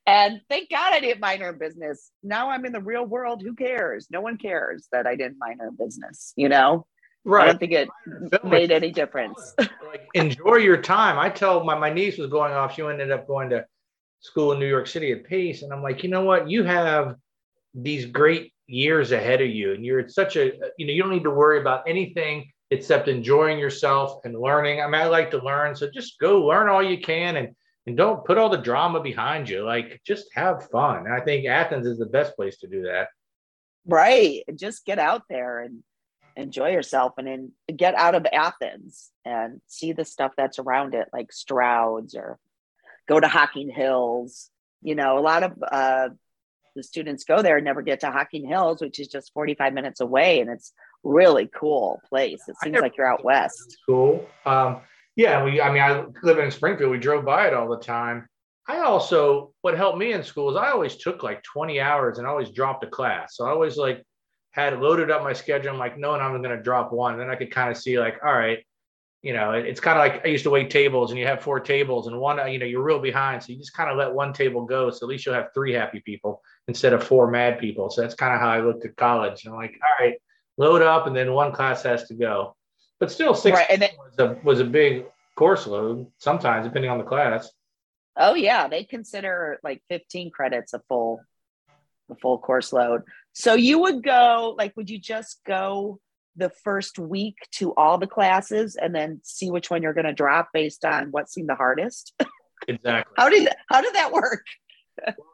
and 0.06 0.40
thank 0.48 0.70
God 0.70 0.92
I 0.92 1.00
didn't 1.00 1.20
minor 1.20 1.50
in 1.50 1.58
business. 1.58 2.10
Now 2.22 2.50
I'm 2.50 2.64
in 2.64 2.72
the 2.72 2.80
real 2.80 3.04
world. 3.04 3.42
Who 3.42 3.54
cares? 3.54 4.08
No 4.10 4.20
one 4.20 4.36
cares 4.36 4.88
that 4.92 5.06
I 5.06 5.16
didn't 5.16 5.38
minor 5.38 5.68
in 5.68 5.76
business, 5.76 6.32
you 6.36 6.48
know? 6.48 6.86
Right. 7.24 7.44
I 7.44 7.46
don't 7.48 7.58
think 7.58 7.72
it 7.72 7.88
made 8.44 8.70
any 8.70 8.90
difference. 8.90 9.54
like 9.58 10.08
enjoy 10.14 10.56
your 10.56 10.80
time. 10.80 11.18
I 11.18 11.28
tell 11.28 11.64
my, 11.64 11.76
my 11.76 11.92
niece 11.92 12.16
was 12.16 12.30
going 12.30 12.52
off, 12.52 12.74
she 12.74 12.82
ended 12.82 13.10
up 13.10 13.26
going 13.26 13.50
to 13.50 13.66
school 14.20 14.52
in 14.52 14.58
New 14.58 14.68
York 14.68 14.86
City 14.86 15.12
at 15.12 15.24
Pace. 15.24 15.62
And 15.62 15.72
I'm 15.72 15.82
like, 15.82 16.02
you 16.02 16.10
know 16.10 16.24
what? 16.24 16.48
You 16.48 16.64
have 16.64 17.16
these 17.74 18.06
great 18.06 18.52
years 18.66 19.12
ahead 19.12 19.40
of 19.40 19.48
you. 19.48 19.74
And 19.74 19.84
you're 19.84 20.08
such 20.08 20.36
a, 20.36 20.52
you 20.78 20.86
know, 20.86 20.92
you 20.92 21.02
don't 21.02 21.12
need 21.12 21.24
to 21.24 21.30
worry 21.30 21.60
about 21.60 21.82
anything 21.86 22.50
except 22.70 23.08
enjoying 23.08 23.58
yourself 23.58 24.20
and 24.24 24.38
learning. 24.38 24.80
I 24.80 24.86
mean, 24.86 25.00
I 25.00 25.06
like 25.06 25.30
to 25.32 25.44
learn. 25.44 25.74
So 25.74 25.90
just 25.90 26.18
go 26.18 26.42
learn 26.42 26.68
all 26.68 26.82
you 26.82 26.98
can 26.98 27.36
and 27.36 27.48
and 27.88 27.96
don't 27.96 28.22
put 28.22 28.36
all 28.36 28.50
the 28.50 28.58
drama 28.58 29.00
behind 29.00 29.48
you. 29.48 29.64
Like 29.64 30.02
just 30.06 30.26
have 30.34 30.68
fun. 30.68 31.06
And 31.06 31.14
I 31.14 31.20
think 31.20 31.46
Athens 31.46 31.86
is 31.86 31.96
the 31.96 32.04
best 32.04 32.36
place 32.36 32.58
to 32.58 32.66
do 32.66 32.82
that. 32.82 33.08
Right. 33.86 34.42
Just 34.54 34.84
get 34.84 34.98
out 34.98 35.22
there 35.30 35.60
and 35.60 35.82
enjoy 36.36 36.68
yourself 36.68 37.14
and 37.16 37.26
then 37.26 37.52
get 37.74 37.94
out 37.94 38.14
of 38.14 38.26
Athens 38.30 39.10
and 39.24 39.62
see 39.68 39.92
the 39.92 40.04
stuff 40.04 40.32
that's 40.36 40.58
around 40.58 40.94
it, 40.94 41.08
like 41.14 41.32
Stroud's 41.32 42.14
or 42.14 42.38
go 43.08 43.18
to 43.18 43.26
Hocking 43.26 43.70
Hills. 43.70 44.50
You 44.82 44.94
know, 44.94 45.18
a 45.18 45.20
lot 45.20 45.42
of 45.42 45.52
uh, 45.72 46.10
the 46.76 46.82
students 46.82 47.24
go 47.24 47.40
there 47.40 47.56
and 47.56 47.64
never 47.64 47.80
get 47.80 48.00
to 48.00 48.10
Hocking 48.10 48.46
Hills, 48.46 48.82
which 48.82 49.00
is 49.00 49.08
just 49.08 49.32
45 49.32 49.72
minutes 49.72 50.00
away. 50.00 50.40
And 50.40 50.50
it's 50.50 50.74
really 51.02 51.48
cool 51.54 52.02
place. 52.06 52.42
It 52.48 52.56
seems 52.62 52.80
like 52.80 52.98
you're 52.98 53.10
out 53.10 53.24
west. 53.24 53.78
Cool. 53.86 54.26
Um, 54.44 54.82
yeah, 55.18 55.42
we. 55.42 55.60
I 55.60 55.70
mean, 55.72 55.82
I 55.82 56.04
live 56.22 56.38
in 56.38 56.48
Springfield. 56.48 56.92
We 56.92 56.98
drove 56.98 57.24
by 57.24 57.48
it 57.48 57.52
all 57.52 57.68
the 57.68 57.84
time. 57.84 58.28
I 58.68 58.78
also, 58.78 59.52
what 59.62 59.76
helped 59.76 59.98
me 59.98 60.12
in 60.12 60.22
school 60.22 60.48
is 60.50 60.56
I 60.56 60.70
always 60.70 60.94
took 60.94 61.24
like 61.24 61.42
20 61.42 61.80
hours 61.80 62.18
and 62.18 62.26
always 62.26 62.50
dropped 62.50 62.84
a 62.84 62.86
class. 62.86 63.34
So 63.34 63.44
I 63.44 63.50
always 63.50 63.76
like 63.76 64.04
had 64.52 64.78
loaded 64.78 65.10
up 65.10 65.24
my 65.24 65.32
schedule. 65.32 65.72
I'm 65.72 65.78
like, 65.78 65.98
no, 65.98 66.14
and 66.14 66.22
I'm 66.22 66.40
going 66.40 66.56
to 66.56 66.62
drop 66.62 66.92
one. 66.92 67.14
And 67.14 67.20
then 67.20 67.30
I 67.30 67.34
could 67.34 67.50
kind 67.50 67.68
of 67.68 67.76
see 67.76 67.98
like, 67.98 68.20
all 68.24 68.32
right, 68.32 68.64
you 69.22 69.32
know, 69.32 69.52
it's 69.52 69.80
kind 69.80 69.98
of 69.98 70.04
like 70.04 70.24
I 70.24 70.28
used 70.28 70.44
to 70.44 70.50
wait 70.50 70.70
tables 70.70 71.10
and 71.10 71.18
you 71.18 71.26
have 71.26 71.42
four 71.42 71.58
tables 71.58 72.06
and 72.06 72.20
one, 72.20 72.36
you 72.52 72.60
know, 72.60 72.66
you're 72.66 72.84
real 72.84 73.00
behind. 73.00 73.42
So 73.42 73.52
you 73.52 73.58
just 73.58 73.74
kind 73.74 73.90
of 73.90 73.96
let 73.96 74.14
one 74.14 74.32
table 74.32 74.66
go. 74.66 74.88
So 74.90 75.04
at 75.04 75.08
least 75.08 75.26
you'll 75.26 75.34
have 75.34 75.48
three 75.52 75.72
happy 75.72 76.00
people 76.00 76.42
instead 76.68 76.92
of 76.92 77.02
four 77.02 77.28
mad 77.28 77.58
people. 77.58 77.90
So 77.90 78.02
that's 78.02 78.14
kind 78.14 78.34
of 78.34 78.40
how 78.40 78.50
I 78.50 78.60
looked 78.60 78.84
at 78.84 78.96
college. 78.96 79.46
I'm 79.46 79.54
like, 79.54 79.74
all 79.82 80.06
right, 80.06 80.14
load 80.58 80.82
up 80.82 81.08
and 81.08 81.16
then 81.16 81.32
one 81.32 81.50
class 81.50 81.82
has 81.82 82.06
to 82.08 82.14
go 82.14 82.54
but 83.00 83.10
still 83.10 83.34
six 83.34 83.56
right, 83.56 83.66
and 83.70 83.82
then, 83.82 83.90
was, 83.98 84.18
a, 84.18 84.38
was 84.42 84.60
a 84.60 84.64
big 84.64 85.06
course 85.36 85.66
load 85.66 86.06
sometimes 86.18 86.66
depending 86.66 86.90
on 86.90 86.98
the 86.98 87.04
class 87.04 87.52
Oh 88.20 88.34
yeah, 88.34 88.66
they 88.66 88.82
consider 88.82 89.60
like 89.62 89.80
15 89.88 90.32
credits 90.32 90.74
a 90.74 90.80
full 90.88 91.20
the 92.08 92.16
full 92.16 92.38
course 92.38 92.72
load. 92.72 93.02
So 93.32 93.54
you 93.54 93.78
would 93.80 94.02
go 94.02 94.56
like 94.58 94.76
would 94.76 94.90
you 94.90 94.98
just 94.98 95.40
go 95.46 96.00
the 96.34 96.50
first 96.64 96.98
week 96.98 97.36
to 97.52 97.74
all 97.74 97.96
the 97.96 98.06
classes 98.06 98.74
and 98.74 98.94
then 98.94 99.20
see 99.22 99.50
which 99.50 99.70
one 99.70 99.82
you're 99.82 99.94
going 99.94 100.06
to 100.06 100.12
drop 100.12 100.48
based 100.52 100.84
on 100.84 101.12
what 101.12 101.30
seemed 101.30 101.48
the 101.48 101.54
hardest? 101.54 102.12
Exactly. 102.66 103.14
how 103.16 103.28
did 103.28 103.48
how 103.68 103.80
did 103.80 103.94
that 103.94 104.12
work? 104.12 104.44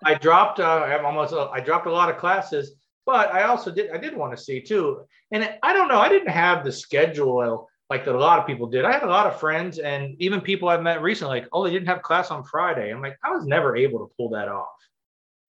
I 0.05 0.15
dropped 0.15 0.61
uh, 0.61 0.83
I'm 0.85 1.07
almost 1.07 1.33
uh, 1.33 1.49
I 1.49 1.61
dropped 1.61 1.87
a 1.87 1.91
lot 1.91 2.11
of 2.11 2.19
classes, 2.19 2.73
but 3.07 3.33
I 3.33 3.45
also 3.45 3.71
did 3.71 3.91
I 3.91 3.99
did 3.99 4.17
want 4.17 4.37
to 4.37 4.43
see 4.43 4.61
too. 4.61 5.05
And 5.33 5.49
I 5.63 5.73
don't 5.73 5.89
know, 5.89 5.99
I 5.99 6.09
didn't 6.09 6.31
have 6.31 6.65
the 6.65 6.73
schedule 6.73 7.69
like 7.91 8.05
that 8.05 8.15
a 8.15 8.19
lot 8.19 8.39
of 8.39 8.47
people 8.47 8.67
did. 8.67 8.85
I 8.85 8.93
had 8.93 9.03
a 9.03 9.09
lot 9.09 9.27
of 9.27 9.39
friends 9.39 9.79
and 9.79 10.17
even 10.19 10.41
people 10.41 10.69
I've 10.69 10.83
met 10.83 11.03
recently, 11.03 11.41
like, 11.41 11.49
oh, 11.53 11.65
they 11.65 11.71
didn't 11.71 11.89
have 11.89 12.03
class 12.03 12.31
on 12.31 12.43
Friday. 12.45 12.91
I'm 12.91 13.03
like, 13.03 13.19
I 13.23 13.31
was 13.31 13.45
never 13.45 13.77
able 13.77 13.99
to 14.01 14.13
pull 14.17 14.31
that 14.31 14.49
off. 14.49 14.69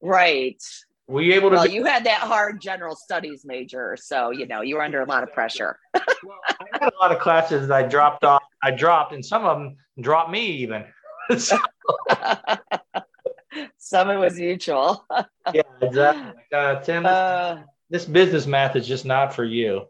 Right. 0.02 0.62
Were 1.08 1.22
you 1.22 1.34
able 1.34 1.52
to? 1.52 1.58
Well, 1.58 1.68
you 1.68 1.86
had 1.86 2.04
that 2.06 2.22
hard 2.22 2.60
general 2.60 2.96
studies 2.96 3.44
major, 3.46 3.96
so 4.00 4.32
you 4.32 4.48
know 4.48 4.62
you 4.62 4.76
were 4.76 4.82
under 4.82 5.02
a 5.02 5.06
lot 5.06 5.22
of 5.22 5.32
pressure. 5.34 5.78
well, 5.94 6.40
I 6.50 6.66
had 6.72 6.94
a 6.94 6.98
lot 7.00 7.12
of 7.12 7.20
classes 7.20 7.68
that 7.68 7.76
I 7.76 7.88
dropped 7.88 8.24
off. 8.24 8.42
I 8.64 8.72
dropped, 8.72 9.14
and 9.14 9.24
some 9.24 9.46
of 9.46 9.60
them 9.60 9.76
dropped 10.02 10.32
me 10.32 10.48
even. 10.48 10.84
some 11.38 11.62
of 13.94 14.10
it 14.10 14.18
was 14.18 14.38
mutual. 14.38 15.06
yeah, 15.54 15.62
exactly. 15.82 16.42
Uh, 16.54 16.80
Tim, 16.82 17.04
this, 17.04 17.12
uh, 17.12 17.64
this 17.90 18.06
business 18.06 18.46
math 18.46 18.76
is 18.76 18.88
just 18.88 19.06
not 19.06 19.34
for 19.34 19.44
you. 19.44 19.86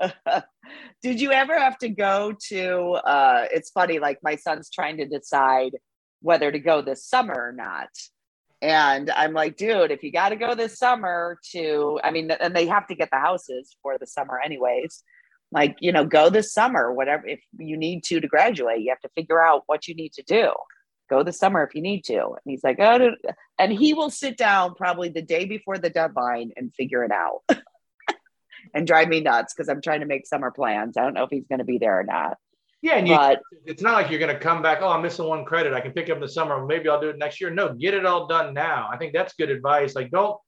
Did 1.02 1.20
you 1.20 1.32
ever 1.32 1.58
have 1.58 1.78
to 1.78 1.88
go 1.88 2.34
to? 2.48 2.92
Uh, 2.92 3.46
it's 3.52 3.70
funny, 3.70 3.98
like 3.98 4.18
my 4.22 4.36
son's 4.36 4.70
trying 4.70 4.98
to 4.98 5.06
decide 5.06 5.76
whether 6.20 6.50
to 6.50 6.58
go 6.58 6.82
this 6.82 7.04
summer 7.04 7.34
or 7.34 7.52
not. 7.52 7.88
And 8.62 9.10
I'm 9.10 9.32
like, 9.32 9.56
dude, 9.56 9.90
if 9.90 10.02
you 10.02 10.12
got 10.12 10.30
to 10.30 10.36
go 10.36 10.54
this 10.54 10.78
summer 10.78 11.38
to, 11.52 11.98
I 12.04 12.10
mean, 12.10 12.30
and 12.30 12.54
they 12.54 12.66
have 12.66 12.86
to 12.88 12.94
get 12.94 13.08
the 13.10 13.18
houses 13.18 13.74
for 13.82 13.96
the 13.98 14.06
summer, 14.06 14.38
anyways. 14.38 15.02
Like, 15.50 15.76
you 15.80 15.92
know, 15.92 16.04
go 16.04 16.28
this 16.28 16.52
summer, 16.52 16.92
whatever. 16.92 17.26
If 17.26 17.40
you 17.58 17.76
need 17.76 18.04
to 18.04 18.20
to 18.20 18.28
graduate, 18.28 18.82
you 18.82 18.90
have 18.90 19.00
to 19.00 19.08
figure 19.14 19.42
out 19.42 19.62
what 19.66 19.88
you 19.88 19.94
need 19.94 20.12
to 20.12 20.22
do. 20.22 20.52
Go 21.10 21.24
this 21.24 21.38
summer 21.38 21.62
if 21.64 21.74
you 21.74 21.82
need 21.82 22.04
to. 22.04 22.20
And 22.20 22.40
he's 22.46 22.62
like, 22.64 22.78
oh, 22.78 23.10
and 23.58 23.72
he 23.72 23.92
will 23.92 24.10
sit 24.10 24.38
down 24.38 24.74
probably 24.74 25.08
the 25.08 25.22
day 25.22 25.44
before 25.44 25.76
the 25.76 25.90
deadline 25.90 26.52
and 26.56 26.72
figure 26.72 27.04
it 27.04 27.10
out. 27.10 27.42
and 28.74 28.86
drive 28.86 29.08
me 29.08 29.20
nuts 29.20 29.52
because 29.52 29.68
I'm 29.68 29.82
trying 29.82 30.00
to 30.00 30.06
make 30.06 30.26
summer 30.26 30.50
plans. 30.50 30.96
I 30.96 31.02
don't 31.02 31.14
know 31.14 31.24
if 31.24 31.30
he's 31.30 31.48
going 31.48 31.58
to 31.58 31.64
be 31.64 31.78
there 31.78 31.98
or 31.98 32.04
not. 32.04 32.36
Yeah, 32.82 32.94
and 32.94 33.06
you, 33.06 33.14
but, 33.14 33.42
it's 33.66 33.82
not 33.82 33.92
like 33.92 34.10
you're 34.10 34.20
going 34.20 34.34
to 34.34 34.40
come 34.40 34.62
back. 34.62 34.78
Oh, 34.80 34.88
I'm 34.88 35.02
missing 35.02 35.26
one 35.26 35.44
credit. 35.44 35.74
I 35.74 35.80
can 35.80 35.92
pick 35.92 36.08
up 36.08 36.16
in 36.16 36.22
the 36.22 36.28
summer. 36.28 36.64
Maybe 36.64 36.88
I'll 36.88 37.00
do 37.00 37.10
it 37.10 37.18
next 37.18 37.40
year. 37.40 37.50
No, 37.50 37.74
get 37.74 37.92
it 37.92 38.06
all 38.06 38.26
done 38.26 38.54
now. 38.54 38.88
I 38.90 38.96
think 38.96 39.12
that's 39.12 39.34
good 39.34 39.50
advice. 39.50 39.94
Like, 39.94 40.10
don't, 40.10 40.38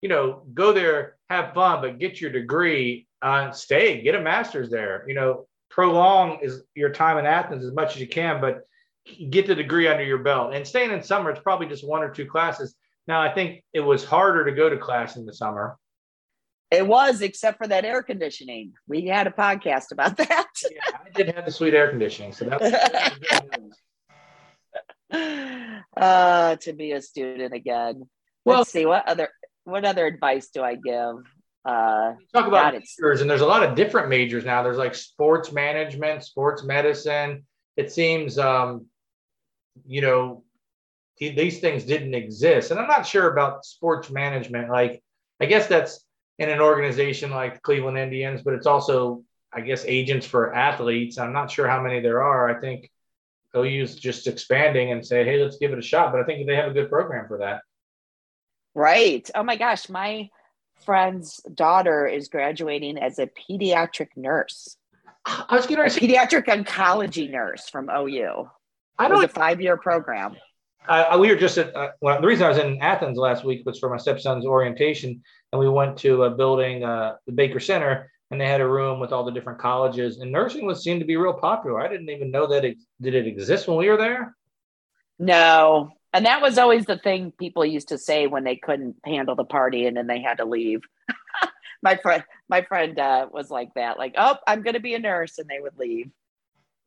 you 0.00 0.08
know, 0.08 0.44
go 0.54 0.72
there, 0.72 1.16
have 1.28 1.52
fun, 1.52 1.80
but 1.80 1.98
get 1.98 2.20
your 2.20 2.30
degree. 2.30 3.08
Uh, 3.22 3.50
stay, 3.50 4.02
get 4.02 4.14
a 4.14 4.20
master's 4.20 4.70
there. 4.70 5.04
You 5.08 5.14
know, 5.14 5.46
prolong 5.68 6.38
is 6.42 6.62
your 6.74 6.90
time 6.90 7.18
in 7.18 7.26
Athens 7.26 7.64
as 7.64 7.72
much 7.72 7.94
as 7.94 8.00
you 8.00 8.08
can, 8.08 8.40
but 8.40 8.60
get 9.30 9.46
the 9.46 9.54
degree 9.54 9.88
under 9.88 10.04
your 10.04 10.18
belt. 10.18 10.54
And 10.54 10.66
staying 10.66 10.90
in 10.90 11.02
summer, 11.02 11.30
it's 11.30 11.40
probably 11.40 11.66
just 11.66 11.86
one 11.86 12.02
or 12.02 12.10
two 12.10 12.26
classes. 12.26 12.74
Now, 13.06 13.20
I 13.20 13.32
think 13.32 13.64
it 13.72 13.80
was 13.80 14.04
harder 14.04 14.44
to 14.44 14.52
go 14.52 14.68
to 14.68 14.76
class 14.76 15.16
in 15.16 15.26
the 15.26 15.32
summer 15.32 15.78
it 16.70 16.86
was, 16.86 17.20
except 17.20 17.58
for 17.58 17.66
that 17.66 17.84
air 17.84 18.02
conditioning. 18.02 18.72
We 18.86 19.06
had 19.06 19.26
a 19.26 19.30
podcast 19.30 19.90
about 19.90 20.16
that. 20.18 20.48
yeah, 20.70 20.98
I 21.04 21.10
did 21.10 21.34
have 21.34 21.44
the 21.44 21.50
sweet 21.50 21.74
air 21.74 21.90
conditioning, 21.90 22.32
so 22.32 22.44
that 22.44 22.60
was. 25.10 25.82
uh, 25.96 26.56
to 26.56 26.72
be 26.72 26.92
a 26.92 27.02
student 27.02 27.52
again. 27.52 28.08
Well, 28.44 28.58
Let's 28.58 28.70
see 28.70 28.86
what 28.86 29.08
other 29.08 29.28
what 29.64 29.84
other 29.84 30.06
advice 30.06 30.48
do 30.50 30.62
I 30.62 30.76
give? 30.76 31.16
Uh, 31.64 32.14
talk 32.32 32.46
about 32.46 32.72
majors, 32.72 33.20
and 33.20 33.28
there's 33.28 33.40
a 33.40 33.46
lot 33.46 33.64
of 33.64 33.74
different 33.74 34.08
majors 34.08 34.44
now. 34.44 34.62
There's 34.62 34.78
like 34.78 34.94
sports 34.94 35.52
management, 35.52 36.24
sports 36.24 36.62
medicine. 36.62 37.44
It 37.76 37.92
seems, 37.92 38.38
um, 38.38 38.86
you 39.86 40.00
know, 40.02 40.44
these 41.18 41.60
things 41.60 41.84
didn't 41.84 42.14
exist, 42.14 42.70
and 42.70 42.80
I'm 42.80 42.86
not 42.86 43.06
sure 43.06 43.30
about 43.30 43.64
sports 43.64 44.10
management. 44.10 44.70
Like, 44.70 45.02
I 45.40 45.46
guess 45.46 45.66
that's 45.66 46.04
in 46.38 46.48
an 46.48 46.60
organization 46.60 47.30
like 47.30 47.62
Cleveland 47.62 47.98
Indians, 47.98 48.40
but 48.42 48.54
it's 48.54 48.66
also, 48.66 49.22
I 49.52 49.60
guess, 49.60 49.84
agents 49.86 50.26
for 50.26 50.54
athletes. 50.54 51.18
I'm 51.18 51.34
not 51.34 51.50
sure 51.50 51.68
how 51.68 51.82
many 51.82 52.00
there 52.00 52.22
are. 52.22 52.48
I 52.48 52.58
think 52.58 52.90
OU's 53.54 53.96
just 53.96 54.26
expanding 54.26 54.92
and 54.92 55.04
say, 55.06 55.24
hey, 55.24 55.42
let's 55.42 55.58
give 55.58 55.72
it 55.72 55.78
a 55.78 55.82
shot. 55.82 56.12
But 56.12 56.22
I 56.22 56.24
think 56.24 56.46
they 56.46 56.56
have 56.56 56.70
a 56.70 56.74
good 56.74 56.88
program 56.88 57.28
for 57.28 57.38
that. 57.38 57.60
Right. 58.74 59.28
Oh 59.34 59.42
my 59.42 59.56
gosh. 59.56 59.88
My 59.88 60.30
friend's 60.84 61.40
daughter 61.52 62.06
is 62.06 62.28
graduating 62.28 62.96
as 62.96 63.18
a 63.18 63.26
pediatric 63.26 64.08
nurse. 64.16 64.76
I 65.26 65.54
was 65.54 65.66
going 65.66 65.82
to 65.82 65.90
say 65.90 66.00
pediatric 66.00 66.46
oncology 66.46 67.30
nurse 67.30 67.68
from 67.68 67.90
OU. 67.90 68.48
I 69.00 69.08
know 69.08 69.22
a 69.22 69.28
five 69.28 69.60
year 69.60 69.76
program. 69.76 70.36
I, 70.88 71.16
we 71.16 71.28
were 71.28 71.36
just 71.36 71.58
at 71.58 71.74
uh, 71.76 71.90
well, 72.00 72.20
the 72.20 72.26
reason 72.26 72.46
I 72.46 72.48
was 72.48 72.58
in 72.58 72.80
Athens 72.80 73.16
last 73.16 73.44
week 73.44 73.64
was 73.64 73.78
for 73.78 73.88
my 73.90 73.96
stepson's 73.96 74.44
orientation, 74.44 75.22
and 75.52 75.60
we 75.60 75.68
went 75.68 75.96
to 75.98 76.24
a 76.24 76.30
building, 76.30 76.84
uh, 76.84 77.16
the 77.26 77.32
Baker 77.32 77.60
Center, 77.60 78.10
and 78.30 78.40
they 78.40 78.46
had 78.46 78.60
a 78.60 78.68
room 78.68 78.98
with 78.98 79.12
all 79.12 79.24
the 79.24 79.30
different 79.30 79.58
colleges. 79.58 80.18
And 80.18 80.32
nursing 80.32 80.66
was 80.66 80.82
seemed 80.82 81.00
to 81.00 81.06
be 81.06 81.16
real 81.16 81.34
popular. 81.34 81.80
I 81.80 81.88
didn't 81.88 82.10
even 82.10 82.30
know 82.30 82.46
that 82.48 82.64
it 82.64 82.78
did 83.00 83.14
it 83.14 83.26
exist 83.26 83.68
when 83.68 83.76
we 83.76 83.88
were 83.88 83.96
there. 83.96 84.36
No, 85.18 85.92
and 86.12 86.26
that 86.26 86.42
was 86.42 86.58
always 86.58 86.86
the 86.86 86.98
thing 86.98 87.32
people 87.38 87.64
used 87.64 87.88
to 87.88 87.98
say 87.98 88.26
when 88.26 88.44
they 88.44 88.56
couldn't 88.56 88.96
handle 89.04 89.36
the 89.36 89.44
party 89.44 89.86
and 89.86 89.96
then 89.96 90.06
they 90.06 90.20
had 90.20 90.38
to 90.38 90.44
leave. 90.44 90.80
my 91.82 91.96
friend, 91.96 92.24
my 92.48 92.62
friend 92.62 92.98
uh, 92.98 93.28
was 93.30 93.50
like 93.50 93.72
that, 93.74 93.98
like, 93.98 94.14
"Oh, 94.16 94.36
I'm 94.46 94.62
going 94.62 94.74
to 94.74 94.80
be 94.80 94.94
a 94.94 94.98
nurse," 94.98 95.38
and 95.38 95.48
they 95.48 95.60
would 95.60 95.78
leave. 95.78 96.10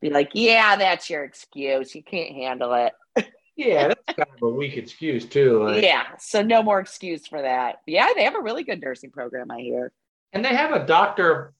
Be 0.04 0.10
like, 0.10 0.32
"Yeah, 0.34 0.76
that's 0.76 1.08
your 1.08 1.24
excuse. 1.24 1.94
You 1.94 2.02
can't 2.02 2.34
handle 2.34 2.74
it." 2.74 2.92
Yeah, 3.56 3.86
that's 3.86 4.16
kind 4.16 4.28
of 4.36 4.42
a 4.42 4.48
weak 4.48 4.76
excuse 4.76 5.24
too. 5.24 5.62
Like, 5.62 5.84
yeah, 5.84 6.06
so 6.18 6.42
no 6.42 6.60
more 6.60 6.80
excuse 6.80 7.24
for 7.24 7.40
that. 7.40 7.76
Yeah, 7.86 8.08
they 8.16 8.24
have 8.24 8.34
a 8.34 8.42
really 8.42 8.64
good 8.64 8.80
nursing 8.80 9.12
program, 9.12 9.48
I 9.48 9.60
hear. 9.60 9.92
And 10.32 10.44
they 10.44 10.52
have 10.52 10.72
a 10.72 10.84
doctor 10.84 11.30
of 11.30 11.54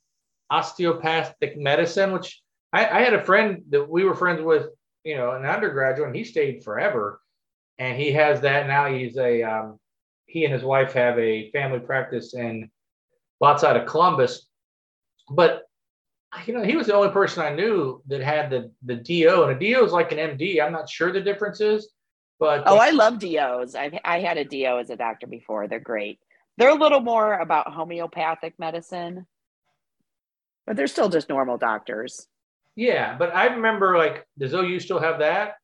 osteopathic 0.50 1.56
medicine, 1.56 2.10
which 2.10 2.42
I, 2.72 2.88
I 2.88 3.02
had 3.02 3.14
a 3.14 3.24
friend 3.24 3.62
that 3.70 3.88
we 3.88 4.02
were 4.02 4.16
friends 4.16 4.42
with, 4.42 4.70
you 5.04 5.16
know, 5.16 5.30
an 5.30 5.46
undergraduate, 5.46 6.08
and 6.08 6.16
he 6.16 6.24
stayed 6.24 6.64
forever. 6.64 7.20
And 7.78 7.96
he 7.96 8.10
has 8.10 8.40
that 8.40 8.66
now. 8.66 8.86
He's 8.86 9.16
a 9.16 9.44
um, 9.44 9.78
he 10.26 10.44
and 10.44 10.52
his 10.52 10.64
wife 10.64 10.94
have 10.94 11.16
a 11.16 11.52
family 11.52 11.78
practice 11.78 12.34
in 12.34 12.72
outside 13.40 13.76
of 13.76 13.86
Columbus. 13.86 14.48
But 15.30 15.63
you 16.46 16.54
know, 16.54 16.62
he 16.62 16.76
was 16.76 16.86
the 16.86 16.94
only 16.94 17.10
person 17.10 17.42
I 17.42 17.54
knew 17.54 18.02
that 18.06 18.20
had 18.20 18.50
the 18.50 18.70
the 18.84 18.96
DO, 18.96 19.44
and 19.44 19.52
a 19.52 19.58
DO 19.58 19.84
is 19.84 19.92
like 19.92 20.12
an 20.12 20.18
MD. 20.18 20.62
I'm 20.62 20.72
not 20.72 20.88
sure 20.88 21.12
the 21.12 21.20
difference 21.20 21.60
is, 21.60 21.90
but 22.38 22.64
oh, 22.66 22.78
I 22.78 22.90
love 22.90 23.18
DOs. 23.18 23.74
I've 23.74 23.94
I 24.04 24.20
had 24.20 24.38
a 24.38 24.44
DO 24.44 24.78
as 24.78 24.90
a 24.90 24.96
doctor 24.96 25.26
before. 25.26 25.68
They're 25.68 25.80
great. 25.80 26.18
They're 26.56 26.70
a 26.70 26.74
little 26.74 27.00
more 27.00 27.34
about 27.34 27.72
homeopathic 27.72 28.58
medicine, 28.58 29.26
but 30.66 30.76
they're 30.76 30.86
still 30.86 31.08
just 31.08 31.28
normal 31.28 31.58
doctors. 31.58 32.26
Yeah, 32.76 33.16
but 33.16 33.34
I 33.34 33.46
remember 33.46 33.96
like, 33.98 34.26
does 34.38 34.54
OU 34.54 34.80
still 34.80 35.00
have 35.00 35.20
that? 35.20 35.54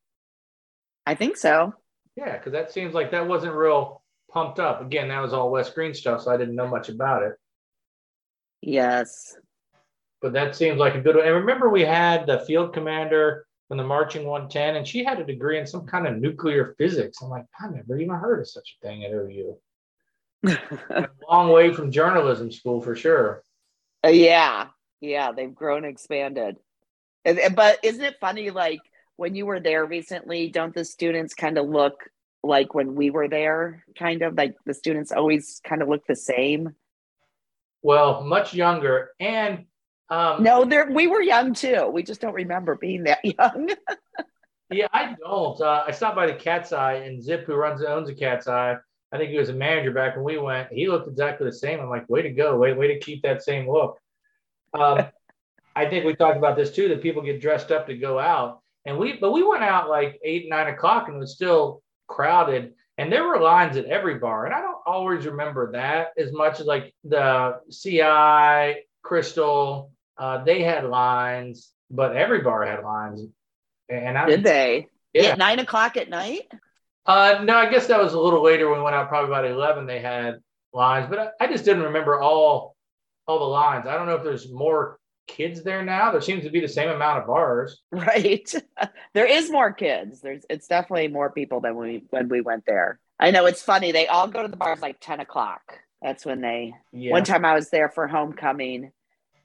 I 1.07 1.15
think 1.15 1.37
so. 1.37 1.75
Yeah, 2.17 2.37
because 2.37 2.53
that 2.53 2.73
seems 2.73 2.95
like 2.95 3.13
that 3.13 3.27
wasn't 3.27 3.55
real 3.55 4.03
pumped 4.31 4.61
up. 4.61 4.83
Again, 4.83 5.09
that 5.09 5.21
was 5.21 5.33
all 5.33 5.51
West 5.51 5.75
Green 5.75 5.95
stuff, 5.95 6.23
so 6.23 6.31
I 6.31 6.37
didn't 6.37 6.55
know 6.55 6.69
much 6.69 6.89
about 6.89 7.23
it. 7.23 7.33
Yes 8.63 9.37
but 10.21 10.33
that 10.33 10.55
seems 10.55 10.79
like 10.79 10.95
a 10.95 11.01
good 11.01 11.17
one. 11.17 11.27
And 11.27 11.35
remember, 11.35 11.69
we 11.69 11.83
had 11.83 12.27
the 12.27 12.41
field 12.41 12.73
commander 12.73 13.47
from 13.69 13.79
the 13.79 13.85
Marching 13.85 14.27
110, 14.27 14.77
and 14.77 14.87
she 14.87 15.05
had 15.05 15.21
a 15.21 15.25
degree 15.25 15.59
in 15.59 15.67
some 15.67 15.87
kind 15.87 16.07
of 16.07 16.19
nuclear 16.19 16.75
physics. 16.77 17.19
I'm 17.23 17.31
like, 17.31 17.47
I 17.61 17.69
never 17.69 17.99
even 17.99 18.17
heard 18.17 18.41
of 18.41 18.49
such 18.49 18.77
a 18.77 18.87
thing 18.87 19.05
at 19.05 19.13
OU. 19.13 19.59
a 20.91 21.09
long 21.29 21.51
way 21.51 21.73
from 21.73 21.93
journalism 21.93 22.51
school 22.51 22.81
for 22.81 22.97
sure. 22.97 23.43
Uh, 24.05 24.09
yeah, 24.09 24.69
yeah, 25.01 25.33
they've 25.33 25.55
grown, 25.55 25.85
expanded. 25.85 26.57
And, 27.25 27.55
but 27.55 27.79
isn't 27.83 28.03
it 28.03 28.17
funny? 28.21 28.51
Like 28.51 28.81
when 29.17 29.35
you 29.35 29.47
were 29.47 29.61
there 29.61 29.85
recently, 29.85 30.49
don't 30.49 30.75
the 30.75 30.85
students 30.85 31.35
kind 31.35 31.59
of 31.59 31.69
look 31.69 32.09
like 32.43 32.75
when 32.75 32.95
we 32.95 33.11
were 33.11 33.29
there? 33.29 33.85
Kind 33.99 34.23
of 34.23 34.35
like 34.35 34.57
the 34.65 34.75
students 34.75 35.13
always 35.13 35.61
kind 35.63 35.83
of 35.83 35.89
look 35.89 36.07
the 36.07 36.17
same. 36.17 36.75
Well, 37.83 38.25
much 38.25 38.53
younger, 38.53 39.11
and 39.21 39.67
um, 40.11 40.43
no, 40.43 40.65
there 40.65 40.91
we 40.91 41.07
were 41.07 41.23
young 41.23 41.55
too. 41.55 41.89
We 41.93 42.03
just 42.03 42.21
don't 42.21 42.35
remember 42.35 42.75
being 42.75 43.05
that 43.05 43.21
young. 43.25 43.71
yeah, 44.71 44.89
I 44.93 45.17
don't. 45.21 45.61
Uh, 45.61 45.85
I 45.87 45.93
stopped 45.93 46.17
by 46.17 46.27
the 46.27 46.35
Cat's 46.35 46.73
Eye, 46.73 46.95
and 46.95 47.23
Zip, 47.23 47.47
who 47.47 47.55
runs 47.55 47.83
owns 47.83 48.09
the 48.09 48.15
Cat's 48.15 48.49
Eye, 48.49 48.77
I 49.13 49.19
think 49.19 49.31
he 49.31 49.39
was 49.39 49.49
a 49.49 49.55
manager 49.55 49.91
back 49.91 50.15
when 50.15 50.25
we 50.25 50.39
went. 50.39 50.73
He 50.73 50.89
looked 50.89 51.09
exactly 51.09 51.47
the 51.47 51.53
same. 51.53 51.81
I'm 51.81 51.91
like, 51.91 52.09
way 52.09 52.23
to 52.23 52.31
go, 52.31 52.57
way 52.57 52.73
way 52.73 52.89
to 52.89 52.99
keep 52.99 53.23
that 53.23 53.43
same 53.43 53.69
look. 53.69 53.99
Um, 54.75 55.07
I 55.77 55.89
think 55.89 56.05
we 56.05 56.15
talked 56.15 56.37
about 56.37 56.57
this 56.57 56.73
too. 56.73 56.89
That 56.89 57.03
people 57.03 57.23
get 57.23 57.41
dressed 57.41 57.71
up 57.71 57.87
to 57.87 57.97
go 57.97 58.19
out, 58.19 58.61
And 58.85 58.99
we, 58.99 59.15
but 59.15 59.33
we 59.33 59.43
went 59.43 59.63
out 59.63 59.89
like 59.89 60.21
eight, 60.25 60.49
nine 60.49 60.69
o'clock 60.69 61.09
and 61.09 61.17
it 61.17 61.21
was 61.21 61.35
still 61.35 61.83
crowded. 62.09 62.75
And 62.99 63.11
there 63.11 63.25
were 63.25 63.41
lines 63.41 63.77
at 63.77 63.87
every 63.87 64.19
bar. 64.19 64.45
And 64.47 64.55
I 64.55 64.61
don't 64.61 64.77
always 64.85 65.25
remember 65.25 65.73
that 65.73 66.09
as 66.19 66.33
much 66.33 66.61
as 66.61 66.67
like 66.67 66.93
the 67.05 67.61
CI, 67.71 68.83
Crystal, 69.03 69.91
uh, 70.21 70.45
they 70.45 70.63
had 70.63 70.85
lines, 70.85 71.73
but 71.91 72.15
every 72.15 72.43
bar 72.43 72.65
had 72.67 72.85
lines. 72.85 73.23
And 73.89 74.19
I, 74.19 74.27
did 74.27 74.45
they? 74.45 74.89
Yeah. 75.15 75.31
At 75.31 75.39
nine 75.39 75.59
o'clock 75.59 75.97
at 75.97 76.11
night? 76.11 76.43
Uh, 77.07 77.41
no, 77.43 77.57
I 77.57 77.71
guess 77.71 77.87
that 77.87 77.99
was 77.99 78.13
a 78.13 78.21
little 78.21 78.43
later 78.43 78.69
when 78.69 78.79
we 78.79 78.85
went 78.85 78.95
out, 78.95 79.09
probably 79.09 79.31
about 79.31 79.47
11. 79.47 79.87
They 79.87 79.99
had 79.99 80.37
lines, 80.75 81.07
but 81.09 81.19
I, 81.19 81.45
I 81.45 81.47
just 81.49 81.65
didn't 81.65 81.85
remember 81.85 82.21
all 82.21 82.77
all 83.27 83.39
the 83.39 83.45
lines. 83.45 83.87
I 83.87 83.95
don't 83.97 84.07
know 84.07 84.17
if 84.17 84.25
there's 84.25 84.53
more 84.53 84.99
kids 85.27 85.63
there 85.63 85.85
now. 85.85 86.13
There 86.13 86.21
seems 86.21 86.45
to 86.45 86.51
be 86.51 86.61
the 86.61 86.69
same 86.69 86.91
amount 86.91 87.21
of 87.21 87.27
bars. 87.27 87.81
Right. 87.91 88.53
there 89.15 89.27
is 89.27 89.51
more 89.51 89.73
kids. 89.73 90.21
There's 90.21 90.45
it's 90.51 90.69
definitely 90.69 91.09
more 91.09 91.31
people 91.31 91.61
than 91.61 91.77
we 91.77 92.05
when 92.11 92.29
we 92.29 92.43
went 92.43 92.67
there. 92.67 93.01
I 93.19 93.31
know 93.31 93.47
it's 93.47 93.63
funny. 93.63 93.93
They 93.93 94.07
all 94.07 94.29
go 94.29 94.43
to 94.43 94.49
the 94.49 94.57
bars 94.57 94.83
like 94.83 95.01
10 95.01 95.21
o'clock. 95.21 95.63
That's 96.03 96.27
when 96.27 96.41
they 96.41 96.75
yeah. 96.93 97.13
one 97.13 97.25
time 97.25 97.45
I 97.45 97.55
was 97.55 97.71
there 97.71 97.89
for 97.89 98.07
homecoming 98.07 98.93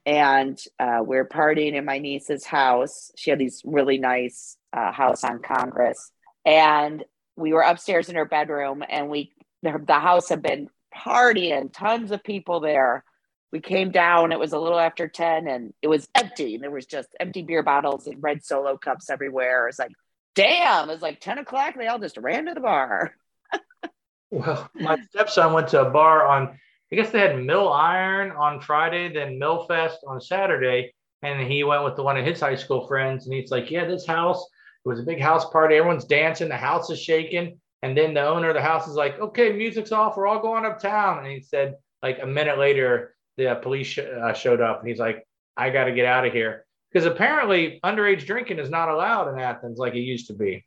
and 0.06 0.58
uh, 0.78 1.02
we 1.04 1.18
are 1.18 1.24
partying 1.24 1.74
in 1.74 1.84
my 1.84 1.98
niece's 1.98 2.46
house. 2.46 3.10
She 3.16 3.30
had 3.30 3.38
these 3.38 3.60
really 3.64 3.98
nice 3.98 4.56
uh, 4.72 4.92
house 4.92 5.24
on 5.24 5.42
Congress. 5.42 6.12
And 6.44 7.04
we 7.36 7.52
were 7.52 7.62
upstairs 7.62 8.08
in 8.08 8.14
her 8.14 8.24
bedroom 8.24 8.82
and 8.88 9.10
we 9.10 9.32
the, 9.62 9.98
house 9.98 10.28
had 10.28 10.42
been 10.42 10.70
partying, 10.94 11.72
tons 11.72 12.12
of 12.12 12.22
people 12.22 12.60
there 12.60 13.04
we 13.52 13.60
came 13.60 13.90
down 13.90 14.32
it 14.32 14.38
was 14.38 14.52
a 14.52 14.58
little 14.58 14.78
after 14.78 15.08
10 15.08 15.48
and 15.48 15.72
it 15.80 15.88
was 15.88 16.08
empty 16.14 16.54
And 16.54 16.62
there 16.62 16.70
was 16.70 16.86
just 16.86 17.08
empty 17.20 17.42
beer 17.42 17.62
bottles 17.62 18.06
and 18.06 18.22
red 18.22 18.44
solo 18.44 18.76
cups 18.76 19.08
everywhere 19.08 19.68
it's 19.68 19.78
like 19.78 19.92
damn 20.34 20.90
it's 20.90 21.02
like 21.02 21.20
10 21.20 21.38
o'clock 21.38 21.74
they 21.76 21.86
all 21.86 21.98
just 21.98 22.18
ran 22.18 22.46
to 22.46 22.54
the 22.54 22.60
bar 22.60 23.14
well 24.30 24.68
my 24.74 24.98
stepson 25.10 25.52
went 25.52 25.68
to 25.68 25.80
a 25.80 25.90
bar 25.90 26.26
on 26.26 26.58
i 26.92 26.96
guess 26.96 27.10
they 27.10 27.18
had 27.18 27.42
mill 27.42 27.72
iron 27.72 28.30
on 28.32 28.60
friday 28.60 29.12
then 29.12 29.38
mill 29.38 29.64
fest 29.66 29.98
on 30.06 30.20
saturday 30.20 30.92
and 31.22 31.50
he 31.50 31.64
went 31.64 31.84
with 31.84 31.96
the 31.96 32.02
one 32.02 32.16
of 32.16 32.24
his 32.24 32.40
high 32.40 32.54
school 32.54 32.86
friends 32.86 33.26
and 33.26 33.34
he's 33.34 33.50
like 33.50 33.70
yeah 33.70 33.84
this 33.84 34.06
house 34.06 34.42
it 34.84 34.88
was 34.88 35.00
a 35.00 35.04
big 35.04 35.20
house 35.20 35.48
party 35.50 35.76
everyone's 35.76 36.04
dancing 36.04 36.48
the 36.48 36.56
house 36.56 36.90
is 36.90 37.00
shaking 37.00 37.58
and 37.82 37.96
then 37.96 38.14
the 38.14 38.26
owner 38.26 38.48
of 38.48 38.54
the 38.54 38.62
house 38.62 38.86
is 38.88 38.94
like 38.94 39.18
okay 39.20 39.52
music's 39.52 39.92
off 39.92 40.16
we're 40.16 40.26
all 40.26 40.40
going 40.40 40.64
uptown 40.64 41.18
and 41.18 41.28
he 41.28 41.40
said 41.40 41.74
like 42.02 42.18
a 42.22 42.26
minute 42.26 42.58
later 42.58 43.16
the 43.36 43.58
police 43.62 43.86
sh- 43.86 43.98
uh, 43.98 44.32
showed 44.32 44.60
up 44.60 44.80
and 44.80 44.88
he's 44.88 44.98
like, 44.98 45.26
I 45.56 45.70
got 45.70 45.84
to 45.84 45.92
get 45.92 46.06
out 46.06 46.26
of 46.26 46.32
here. 46.32 46.64
Because 46.90 47.06
apparently 47.06 47.80
underage 47.84 48.26
drinking 48.26 48.58
is 48.58 48.70
not 48.70 48.88
allowed 48.88 49.28
in 49.32 49.38
Athens 49.38 49.78
like 49.78 49.94
it 49.94 50.00
used 50.00 50.28
to 50.28 50.34
be. 50.34 50.64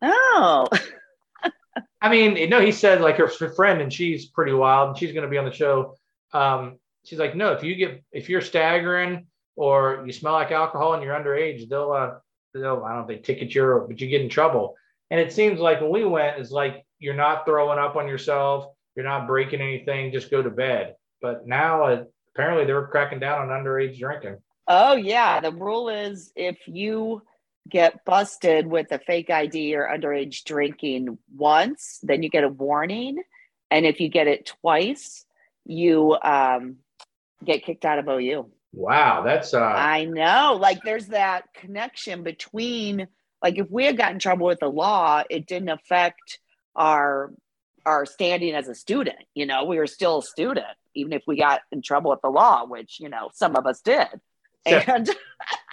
Oh. 0.00 0.66
I 2.02 2.10
mean, 2.10 2.50
know, 2.50 2.60
he 2.60 2.72
said 2.72 3.00
like 3.00 3.16
her 3.16 3.28
friend, 3.28 3.80
and 3.80 3.92
she's 3.92 4.26
pretty 4.26 4.52
wild, 4.52 4.88
and 4.88 4.98
she's 4.98 5.12
going 5.12 5.22
to 5.22 5.30
be 5.30 5.38
on 5.38 5.44
the 5.44 5.52
show. 5.52 5.94
Um, 6.32 6.78
she's 7.04 7.20
like, 7.20 7.36
no, 7.36 7.52
if 7.52 7.62
you 7.62 7.76
get 7.76 8.02
if 8.10 8.28
you're 8.28 8.40
staggering 8.40 9.26
or 9.54 10.02
you 10.04 10.12
smell 10.12 10.32
like 10.32 10.50
alcohol 10.50 10.94
and 10.94 11.02
you're 11.02 11.14
underage, 11.14 11.68
they'll 11.68 11.92
uh, 11.92 12.14
they'll 12.54 12.82
I 12.84 12.96
don't 12.96 13.06
think 13.06 13.24
they 13.24 13.34
ticket 13.34 13.54
you, 13.54 13.84
but 13.86 14.00
you 14.00 14.08
get 14.08 14.20
in 14.20 14.28
trouble. 14.28 14.74
And 15.10 15.20
it 15.20 15.32
seems 15.32 15.60
like 15.60 15.80
when 15.80 15.90
we 15.90 16.04
went, 16.04 16.40
it's 16.40 16.50
like 16.50 16.84
you're 16.98 17.14
not 17.14 17.46
throwing 17.46 17.78
up 17.78 17.94
on 17.94 18.08
yourself, 18.08 18.66
you're 18.96 19.04
not 19.04 19.28
breaking 19.28 19.60
anything, 19.60 20.10
just 20.10 20.30
go 20.30 20.42
to 20.42 20.50
bed. 20.50 20.96
But 21.20 21.46
now 21.46 21.84
uh, 21.84 22.04
apparently 22.34 22.64
they're 22.64 22.88
cracking 22.88 23.20
down 23.20 23.48
on 23.48 23.48
underage 23.48 23.98
drinking. 23.98 24.38
Oh 24.66 24.94
yeah, 24.94 25.38
the 25.38 25.52
rule 25.52 25.88
is 25.88 26.32
if 26.34 26.56
you 26.66 27.22
get 27.68 28.04
busted 28.04 28.66
with 28.66 28.90
a 28.92 28.98
fake 28.98 29.30
ID 29.30 29.74
or 29.74 29.86
underage 29.86 30.44
drinking 30.44 31.18
once, 31.34 32.00
then 32.02 32.22
you 32.22 32.28
get 32.28 32.44
a 32.44 32.48
warning, 32.48 33.22
and 33.70 33.86
if 33.86 34.00
you 34.00 34.08
get 34.08 34.26
it 34.26 34.46
twice, 34.60 35.24
you 35.64 36.16
um, 36.22 36.76
get 37.44 37.64
kicked 37.64 37.84
out 37.84 37.98
of 37.98 38.08
OU. 38.08 38.50
Wow, 38.72 39.22
that's 39.22 39.52
uh 39.52 39.60
I 39.60 40.04
know. 40.06 40.56
Like 40.58 40.82
there's 40.82 41.08
that 41.08 41.52
connection 41.54 42.22
between 42.22 43.06
like 43.42 43.58
if 43.58 43.70
we 43.70 43.84
had 43.84 43.98
gotten 43.98 44.14
in 44.14 44.20
trouble 44.20 44.46
with 44.46 44.60
the 44.60 44.68
law, 44.68 45.22
it 45.28 45.46
didn't 45.46 45.68
affect 45.68 46.38
our 46.74 47.32
our 47.84 48.06
standing 48.06 48.54
as 48.54 48.68
a 48.68 48.74
student. 48.74 49.18
You 49.34 49.44
know, 49.44 49.64
we 49.64 49.76
were 49.76 49.86
still 49.86 50.18
a 50.18 50.22
student 50.22 50.66
even 50.94 51.12
if 51.12 51.22
we 51.26 51.36
got 51.36 51.60
in 51.70 51.82
trouble 51.82 52.10
with 52.10 52.20
the 52.22 52.30
law, 52.30 52.64
which 52.64 52.98
you 53.00 53.08
know 53.08 53.30
some 53.34 53.56
of 53.56 53.66
us 53.66 53.80
did. 53.80 54.08
And 54.64 55.10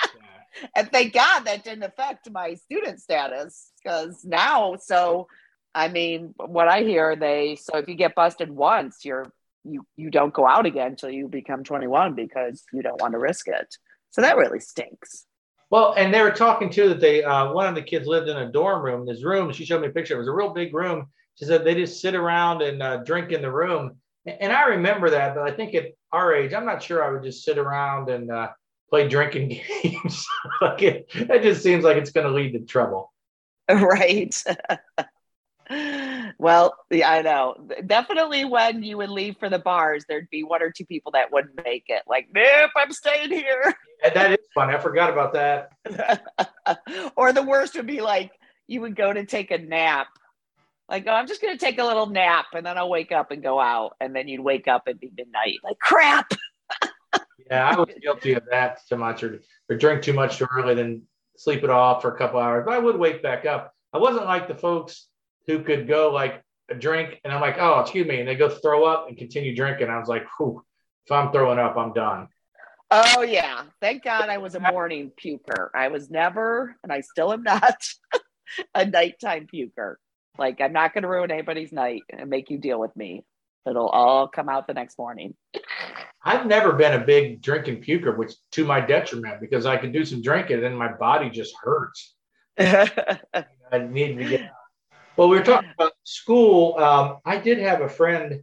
and 0.75 0.91
thank 0.91 1.13
God 1.13 1.41
that 1.41 1.63
didn't 1.63 1.83
affect 1.83 2.29
my 2.31 2.55
student 2.55 2.99
status 2.99 3.71
because 3.81 4.23
now, 4.23 4.75
so 4.81 5.27
I 5.73 5.87
mean, 5.87 6.33
what 6.37 6.67
I 6.67 6.81
hear 6.81 7.15
they 7.15 7.55
so 7.55 7.77
if 7.77 7.87
you 7.87 7.95
get 7.95 8.15
busted 8.15 8.49
once, 8.49 9.05
you're 9.05 9.31
you 9.63 9.85
you 9.97 10.09
don't 10.09 10.33
go 10.33 10.47
out 10.47 10.65
again 10.65 10.91
until 10.91 11.09
you 11.09 11.27
become 11.27 11.63
21 11.63 12.15
because 12.15 12.63
you 12.73 12.81
don't 12.81 13.01
want 13.01 13.13
to 13.13 13.19
risk 13.19 13.47
it. 13.47 13.75
So 14.11 14.21
that 14.21 14.37
really 14.37 14.59
stinks. 14.59 15.25
Well, 15.69 15.93
and 15.93 16.11
they 16.11 16.21
were 16.21 16.31
talking 16.31 16.69
too 16.71 16.89
that 16.89 16.99
they 16.99 17.23
uh, 17.23 17.51
one 17.53 17.67
of 17.67 17.75
the 17.75 17.81
kids 17.81 18.07
lived 18.07 18.27
in 18.27 18.37
a 18.37 18.51
dorm 18.51 18.83
room. 18.83 19.05
This 19.05 19.23
room, 19.23 19.51
she 19.53 19.65
showed 19.65 19.81
me 19.81 19.87
a 19.87 19.91
picture. 19.91 20.15
It 20.15 20.19
was 20.19 20.27
a 20.27 20.33
real 20.33 20.53
big 20.53 20.73
room. 20.73 21.07
She 21.35 21.45
said 21.45 21.63
they 21.63 21.75
just 21.75 22.01
sit 22.01 22.15
around 22.15 22.61
and 22.61 22.81
uh, 22.81 22.97
drink 22.97 23.31
in 23.31 23.41
the 23.41 23.51
room. 23.51 23.95
And 24.25 24.51
I 24.51 24.63
remember 24.63 25.09
that, 25.11 25.33
but 25.33 25.49
I 25.49 25.55
think 25.55 25.73
at 25.75 25.93
our 26.11 26.35
age, 26.35 26.53
I'm 26.53 26.65
not 26.65 26.83
sure 26.83 27.03
I 27.03 27.11
would 27.11 27.23
just 27.23 27.43
sit 27.43 27.57
around 27.57 28.09
and 28.09 28.29
uh, 28.29 28.49
play 28.89 29.07
drinking 29.07 29.49
games. 29.83 30.25
like 30.61 30.81
it, 30.81 31.07
it 31.13 31.43
just 31.43 31.63
seems 31.63 31.83
like 31.83 31.97
it's 31.97 32.11
going 32.11 32.27
to 32.27 32.33
lead 32.33 32.53
to 32.53 32.59
trouble. 32.59 33.13
Right. 33.71 34.35
well, 36.39 36.75
yeah, 36.89 37.11
I 37.11 37.21
know. 37.21 37.67
Definitely 37.85 38.45
when 38.45 38.81
you 38.81 38.97
would 38.97 39.11
leave 39.11 39.37
for 39.37 39.47
the 39.47 39.59
bars, 39.59 40.05
there'd 40.09 40.27
be 40.31 40.41
one 40.41 40.63
or 40.63 40.71
two 40.71 40.87
people 40.87 41.11
that 41.11 41.31
wouldn't 41.31 41.63
make 41.63 41.83
it. 41.87 42.01
Like, 42.07 42.29
nope, 42.33 42.71
I'm 42.75 42.91
staying 42.91 43.29
here. 43.29 43.75
And 44.03 44.13
that 44.15 44.31
is 44.31 44.39
fun. 44.55 44.73
I 44.73 44.79
forgot 44.79 45.11
about 45.11 45.33
that. 45.33 45.71
or 47.15 47.31
the 47.31 47.43
worst 47.43 47.75
would 47.75 47.85
be 47.85 48.01
like 48.01 48.31
you 48.65 48.81
would 48.81 48.95
go 48.95 49.13
to 49.13 49.23
take 49.23 49.51
a 49.51 49.59
nap 49.59 50.07
like, 50.89 51.05
oh, 51.07 51.11
I'm 51.11 51.27
just 51.27 51.41
going 51.41 51.55
to 51.55 51.63
take 51.63 51.77
a 51.77 51.83
little 51.83 52.07
nap 52.07 52.47
and 52.53 52.65
then 52.65 52.77
I'll 52.77 52.89
wake 52.89 53.11
up 53.11 53.29
and 53.31 53.43
go 53.43 53.59
out. 53.59 53.95
And 54.01 54.15
then 54.15 54.27
you'd 54.27 54.41
wake 54.41 54.67
up 54.67 54.87
and 54.87 54.99
be 54.99 55.11
midnight. 55.15 55.59
Like, 55.63 55.77
crap. 55.79 56.31
Yeah, 57.47 57.69
I 57.69 57.79
was 57.79 57.89
guilty 58.01 58.33
of 58.33 58.43
that 58.51 58.79
too 58.87 58.97
much 58.97 59.23
or, 59.23 59.41
or 59.69 59.77
drink 59.77 60.01
too 60.01 60.13
much 60.13 60.37
too 60.37 60.47
early, 60.55 60.75
then 60.75 61.03
sleep 61.37 61.63
it 61.63 61.69
off 61.69 62.01
for 62.01 62.13
a 62.13 62.17
couple 62.17 62.39
hours. 62.39 62.63
But 62.65 62.73
I 62.73 62.79
would 62.79 62.97
wake 62.97 63.23
back 63.23 63.45
up. 63.45 63.73
I 63.93 63.97
wasn't 63.97 64.25
like 64.25 64.47
the 64.47 64.55
folks 64.55 65.07
who 65.47 65.63
could 65.63 65.87
go 65.87 66.11
like 66.11 66.43
a 66.69 66.75
drink 66.75 67.19
and 67.23 67.33
I'm 67.33 67.41
like, 67.41 67.57
oh, 67.59 67.79
excuse 67.79 68.07
me. 68.07 68.19
And 68.19 68.27
they 68.27 68.35
go 68.35 68.49
throw 68.49 68.85
up 68.85 69.07
and 69.07 69.17
continue 69.17 69.55
drinking. 69.55 69.89
I 69.89 69.97
was 69.97 70.07
like, 70.07 70.25
whew, 70.37 70.63
if 71.05 71.11
I'm 71.11 71.31
throwing 71.31 71.59
up, 71.59 71.77
I'm 71.77 71.93
done. 71.93 72.27
Oh, 72.91 73.21
yeah. 73.21 73.63
Thank 73.81 74.03
God 74.03 74.29
I 74.29 74.39
was 74.39 74.55
a 74.55 74.59
morning 74.59 75.11
puker. 75.23 75.69
I 75.75 75.89
was 75.89 76.09
never, 76.09 76.75
and 76.83 76.91
I 76.91 77.01
still 77.01 77.31
am 77.31 77.43
not, 77.43 77.87
a 78.75 78.85
nighttime 78.85 79.47
puker. 79.53 79.95
Like, 80.37 80.59
I'm 80.61 80.73
not 80.73 80.93
going 80.93 81.03
to 81.03 81.07
ruin 81.07 81.31
anybody's 81.31 81.71
night 81.71 82.01
and 82.09 82.29
make 82.29 82.49
you 82.49 82.57
deal 82.57 82.79
with 82.79 82.95
me. 82.95 83.23
It'll 83.67 83.89
all 83.89 84.27
come 84.27 84.49
out 84.49 84.67
the 84.67 84.73
next 84.73 84.97
morning. 84.97 85.35
I've 86.23 86.45
never 86.45 86.73
been 86.73 86.99
a 86.99 87.05
big 87.05 87.41
drinking 87.41 87.81
puker, 87.81 88.17
which 88.17 88.33
to 88.51 88.65
my 88.65 88.81
detriment, 88.81 89.39
because 89.39 89.65
I 89.65 89.77
could 89.77 89.93
do 89.93 90.03
some 90.03 90.21
drinking 90.21 90.57
and 90.57 90.63
then 90.63 90.75
my 90.75 90.91
body 90.91 91.29
just 91.29 91.55
hurts. 91.61 92.15
I 92.59 93.45
need 93.89 94.17
to 94.17 94.25
get 94.25 94.41
out. 94.41 94.49
Well, 95.15 95.29
we 95.29 95.37
were 95.37 95.43
talking 95.43 95.71
about 95.77 95.93
school. 96.03 96.77
Um, 96.77 97.17
I 97.25 97.37
did 97.37 97.59
have 97.59 97.81
a 97.81 97.89
friend 97.89 98.41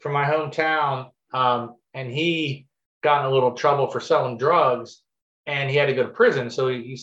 from 0.00 0.12
my 0.12 0.24
hometown, 0.24 1.10
um, 1.32 1.76
and 1.94 2.10
he 2.10 2.66
got 3.02 3.24
in 3.24 3.30
a 3.30 3.34
little 3.34 3.52
trouble 3.52 3.90
for 3.90 4.00
selling 4.00 4.38
drugs, 4.38 5.02
and 5.46 5.70
he 5.70 5.76
had 5.76 5.86
to 5.86 5.94
go 5.94 6.02
to 6.02 6.10
prison. 6.10 6.50
So 6.50 6.68
he, 6.68 6.82
he 6.82 7.00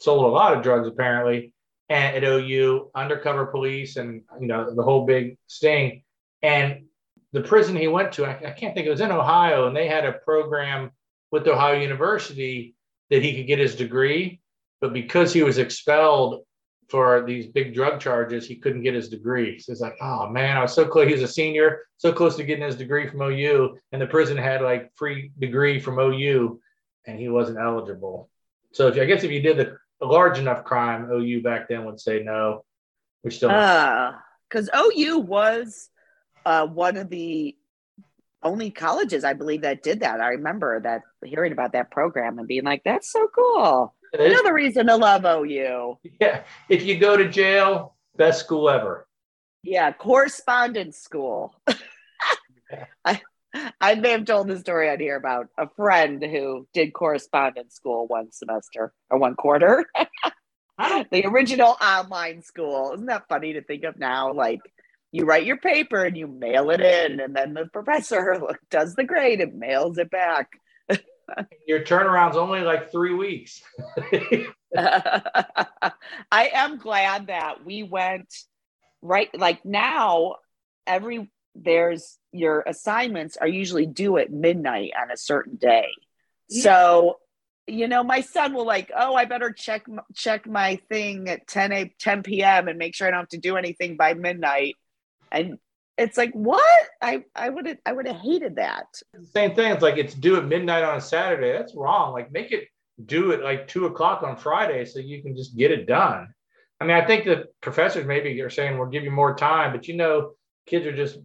sold 0.00 0.24
a 0.24 0.28
lot 0.28 0.56
of 0.56 0.62
drugs 0.62 0.88
apparently 0.88 1.52
and 1.92 2.16
at 2.16 2.24
OU, 2.24 2.90
undercover 2.94 3.46
police, 3.46 3.96
and 3.96 4.22
you 4.40 4.46
know 4.46 4.74
the 4.74 4.82
whole 4.82 5.04
big 5.04 5.36
sting. 5.46 6.02
And 6.42 6.86
the 7.32 7.42
prison 7.42 7.76
he 7.76 7.88
went 7.88 8.12
to, 8.12 8.26
I, 8.26 8.48
I 8.48 8.50
can't 8.50 8.74
think 8.74 8.86
it 8.86 8.90
was 8.90 9.00
in 9.00 9.12
Ohio, 9.12 9.66
and 9.66 9.76
they 9.76 9.88
had 9.88 10.04
a 10.04 10.12
program 10.12 10.90
with 11.30 11.48
Ohio 11.48 11.80
University 11.80 12.74
that 13.10 13.22
he 13.22 13.34
could 13.34 13.46
get 13.46 13.58
his 13.58 13.74
degree, 13.74 14.40
but 14.80 14.92
because 14.92 15.32
he 15.32 15.42
was 15.42 15.58
expelled 15.58 16.44
for 16.88 17.24
these 17.26 17.46
big 17.46 17.74
drug 17.74 18.00
charges, 18.00 18.46
he 18.46 18.56
couldn't 18.56 18.82
get 18.82 18.94
his 18.94 19.08
degree. 19.08 19.58
So 19.58 19.72
it's 19.72 19.80
like, 19.80 19.96
oh 20.02 20.28
man, 20.28 20.58
I 20.58 20.62
was 20.62 20.74
so 20.74 20.86
close. 20.86 21.06
He 21.06 21.14
was 21.14 21.22
a 21.22 21.28
senior, 21.28 21.86
so 21.96 22.12
close 22.12 22.36
to 22.36 22.44
getting 22.44 22.64
his 22.64 22.76
degree 22.76 23.08
from 23.08 23.22
OU, 23.22 23.78
and 23.92 24.02
the 24.02 24.06
prison 24.06 24.36
had 24.36 24.60
like 24.60 24.92
free 24.94 25.32
degree 25.38 25.80
from 25.80 25.98
OU, 25.98 26.60
and 27.06 27.18
he 27.18 27.28
wasn't 27.28 27.58
eligible. 27.58 28.28
So 28.72 28.88
if 28.88 28.98
I 28.98 29.06
guess 29.06 29.24
if 29.24 29.30
you 29.30 29.40
did 29.40 29.56
the 29.56 29.76
a 30.02 30.06
large 30.06 30.38
enough 30.38 30.64
crime, 30.64 31.10
OU 31.10 31.42
back 31.42 31.68
then 31.68 31.84
would 31.84 32.00
say 32.00 32.22
no. 32.22 32.64
We 33.24 33.30
still 33.30 33.48
because 33.48 34.68
uh, 34.72 34.82
OU 34.96 35.18
was 35.20 35.88
uh, 36.44 36.66
one 36.66 36.96
of 36.96 37.08
the 37.08 37.56
only 38.42 38.70
colleges 38.70 39.24
I 39.24 39.34
believe 39.34 39.62
that 39.62 39.82
did 39.82 40.00
that. 40.00 40.20
I 40.20 40.30
remember 40.30 40.80
that 40.80 41.02
hearing 41.24 41.52
about 41.52 41.72
that 41.72 41.90
program 41.90 42.38
and 42.38 42.48
being 42.48 42.64
like, 42.64 42.82
"That's 42.84 43.10
so 43.10 43.28
cool." 43.34 43.94
Another 44.12 44.52
reason 44.52 44.86
to 44.88 44.96
love 44.96 45.24
OU. 45.24 45.98
Yeah. 46.20 46.42
If 46.68 46.84
you 46.84 46.98
go 46.98 47.16
to 47.16 47.28
jail, 47.28 47.96
best 48.16 48.40
school 48.40 48.68
ever. 48.68 49.06
Yeah, 49.62 49.92
correspondence 49.92 50.98
school. 50.98 51.54
I 53.04 53.20
I 53.80 53.94
may 53.94 54.10
have 54.10 54.24
told 54.24 54.48
the 54.48 54.58
story 54.58 54.90
on 54.90 54.98
here 54.98 55.16
about 55.16 55.48
a 55.58 55.68
friend 55.76 56.22
who 56.22 56.66
did 56.72 56.92
correspondence 56.92 57.74
school 57.74 58.06
one 58.06 58.32
semester 58.32 58.92
or 59.10 59.18
one 59.18 59.34
quarter. 59.34 59.86
the 60.78 61.26
original 61.26 61.76
online 61.82 62.42
school. 62.42 62.92
Isn't 62.94 63.06
that 63.06 63.28
funny 63.28 63.54
to 63.54 63.62
think 63.62 63.84
of 63.84 63.98
now? 63.98 64.32
Like 64.32 64.60
you 65.12 65.24
write 65.24 65.46
your 65.46 65.58
paper 65.58 66.02
and 66.04 66.16
you 66.16 66.26
mail 66.26 66.70
it 66.70 66.80
in, 66.80 67.20
and 67.20 67.36
then 67.36 67.54
the 67.54 67.66
professor 67.66 68.40
does 68.70 68.94
the 68.94 69.04
grade 69.04 69.40
and 69.40 69.58
mails 69.58 69.98
it 69.98 70.10
back. 70.10 70.48
Your 71.66 71.80
turnaround's 71.80 72.36
only 72.36 72.60
like 72.60 72.90
three 72.90 73.14
weeks. 73.14 73.62
I 74.76 75.92
am 76.32 76.78
glad 76.78 77.28
that 77.28 77.64
we 77.64 77.82
went 77.82 78.34
right 79.02 79.28
like 79.38 79.64
now 79.64 80.36
every 80.86 81.30
there's 81.54 82.18
your 82.32 82.62
assignments 82.66 83.36
are 83.36 83.48
usually 83.48 83.86
due 83.86 84.16
at 84.16 84.32
midnight 84.32 84.92
on 85.00 85.10
a 85.10 85.16
certain 85.16 85.56
day. 85.56 85.88
Yeah. 86.48 86.62
So, 86.62 87.18
you 87.66 87.88
know, 87.88 88.02
my 88.02 88.22
son 88.22 88.54
will 88.54 88.66
like, 88.66 88.90
oh, 88.96 89.14
I 89.14 89.26
better 89.26 89.52
check 89.52 89.84
check 90.14 90.46
my 90.46 90.80
thing 90.88 91.28
at 91.28 91.46
10 91.46 91.72
a 91.72 91.94
10 91.98 92.22
p.m. 92.22 92.68
and 92.68 92.78
make 92.78 92.94
sure 92.94 93.06
I 93.06 93.10
don't 93.10 93.20
have 93.20 93.28
to 93.30 93.38
do 93.38 93.56
anything 93.56 93.96
by 93.96 94.14
midnight. 94.14 94.76
And 95.32 95.58
it's 95.98 96.16
like, 96.16 96.32
what? 96.32 96.62
I 97.00 97.24
I 97.34 97.48
would 97.48 97.66
have 97.66 97.78
I 97.84 97.92
would 97.92 98.06
have 98.06 98.16
hated 98.16 98.56
that. 98.56 98.86
Same 99.34 99.54
thing. 99.54 99.72
It's 99.72 99.82
like 99.82 99.96
it's 99.96 100.14
due 100.14 100.36
at 100.36 100.46
midnight 100.46 100.84
on 100.84 100.98
a 100.98 101.00
Saturday. 101.00 101.52
That's 101.52 101.74
wrong. 101.74 102.12
Like 102.12 102.30
make 102.30 102.52
it 102.52 102.68
due 103.06 103.32
at 103.32 103.42
like 103.42 103.66
two 103.66 103.86
o'clock 103.86 104.22
on 104.22 104.36
Friday 104.36 104.84
so 104.84 105.00
you 105.00 105.22
can 105.22 105.36
just 105.36 105.56
get 105.56 105.70
it 105.70 105.86
done. 105.86 106.32
I 106.80 106.84
mean, 106.84 106.96
I 106.96 107.06
think 107.06 107.24
the 107.24 107.44
professors 107.60 108.06
maybe 108.06 108.40
are 108.40 108.50
saying 108.50 108.76
we'll 108.76 108.88
give 108.88 109.04
you 109.04 109.10
more 109.10 109.34
time, 109.34 109.72
but 109.72 109.88
you 109.88 109.96
know, 109.96 110.32
kids 110.66 110.86
are 110.86 110.96
just 110.96 111.18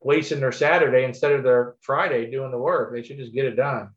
wasting 0.00 0.40
their 0.40 0.52
Saturday 0.52 1.04
instead 1.04 1.32
of 1.32 1.42
their 1.42 1.76
Friday 1.80 2.30
doing 2.30 2.50
the 2.50 2.58
work. 2.58 2.92
They 2.92 3.02
should 3.02 3.18
just 3.18 3.32
get 3.32 3.46
it 3.46 3.56
done. 3.56 3.90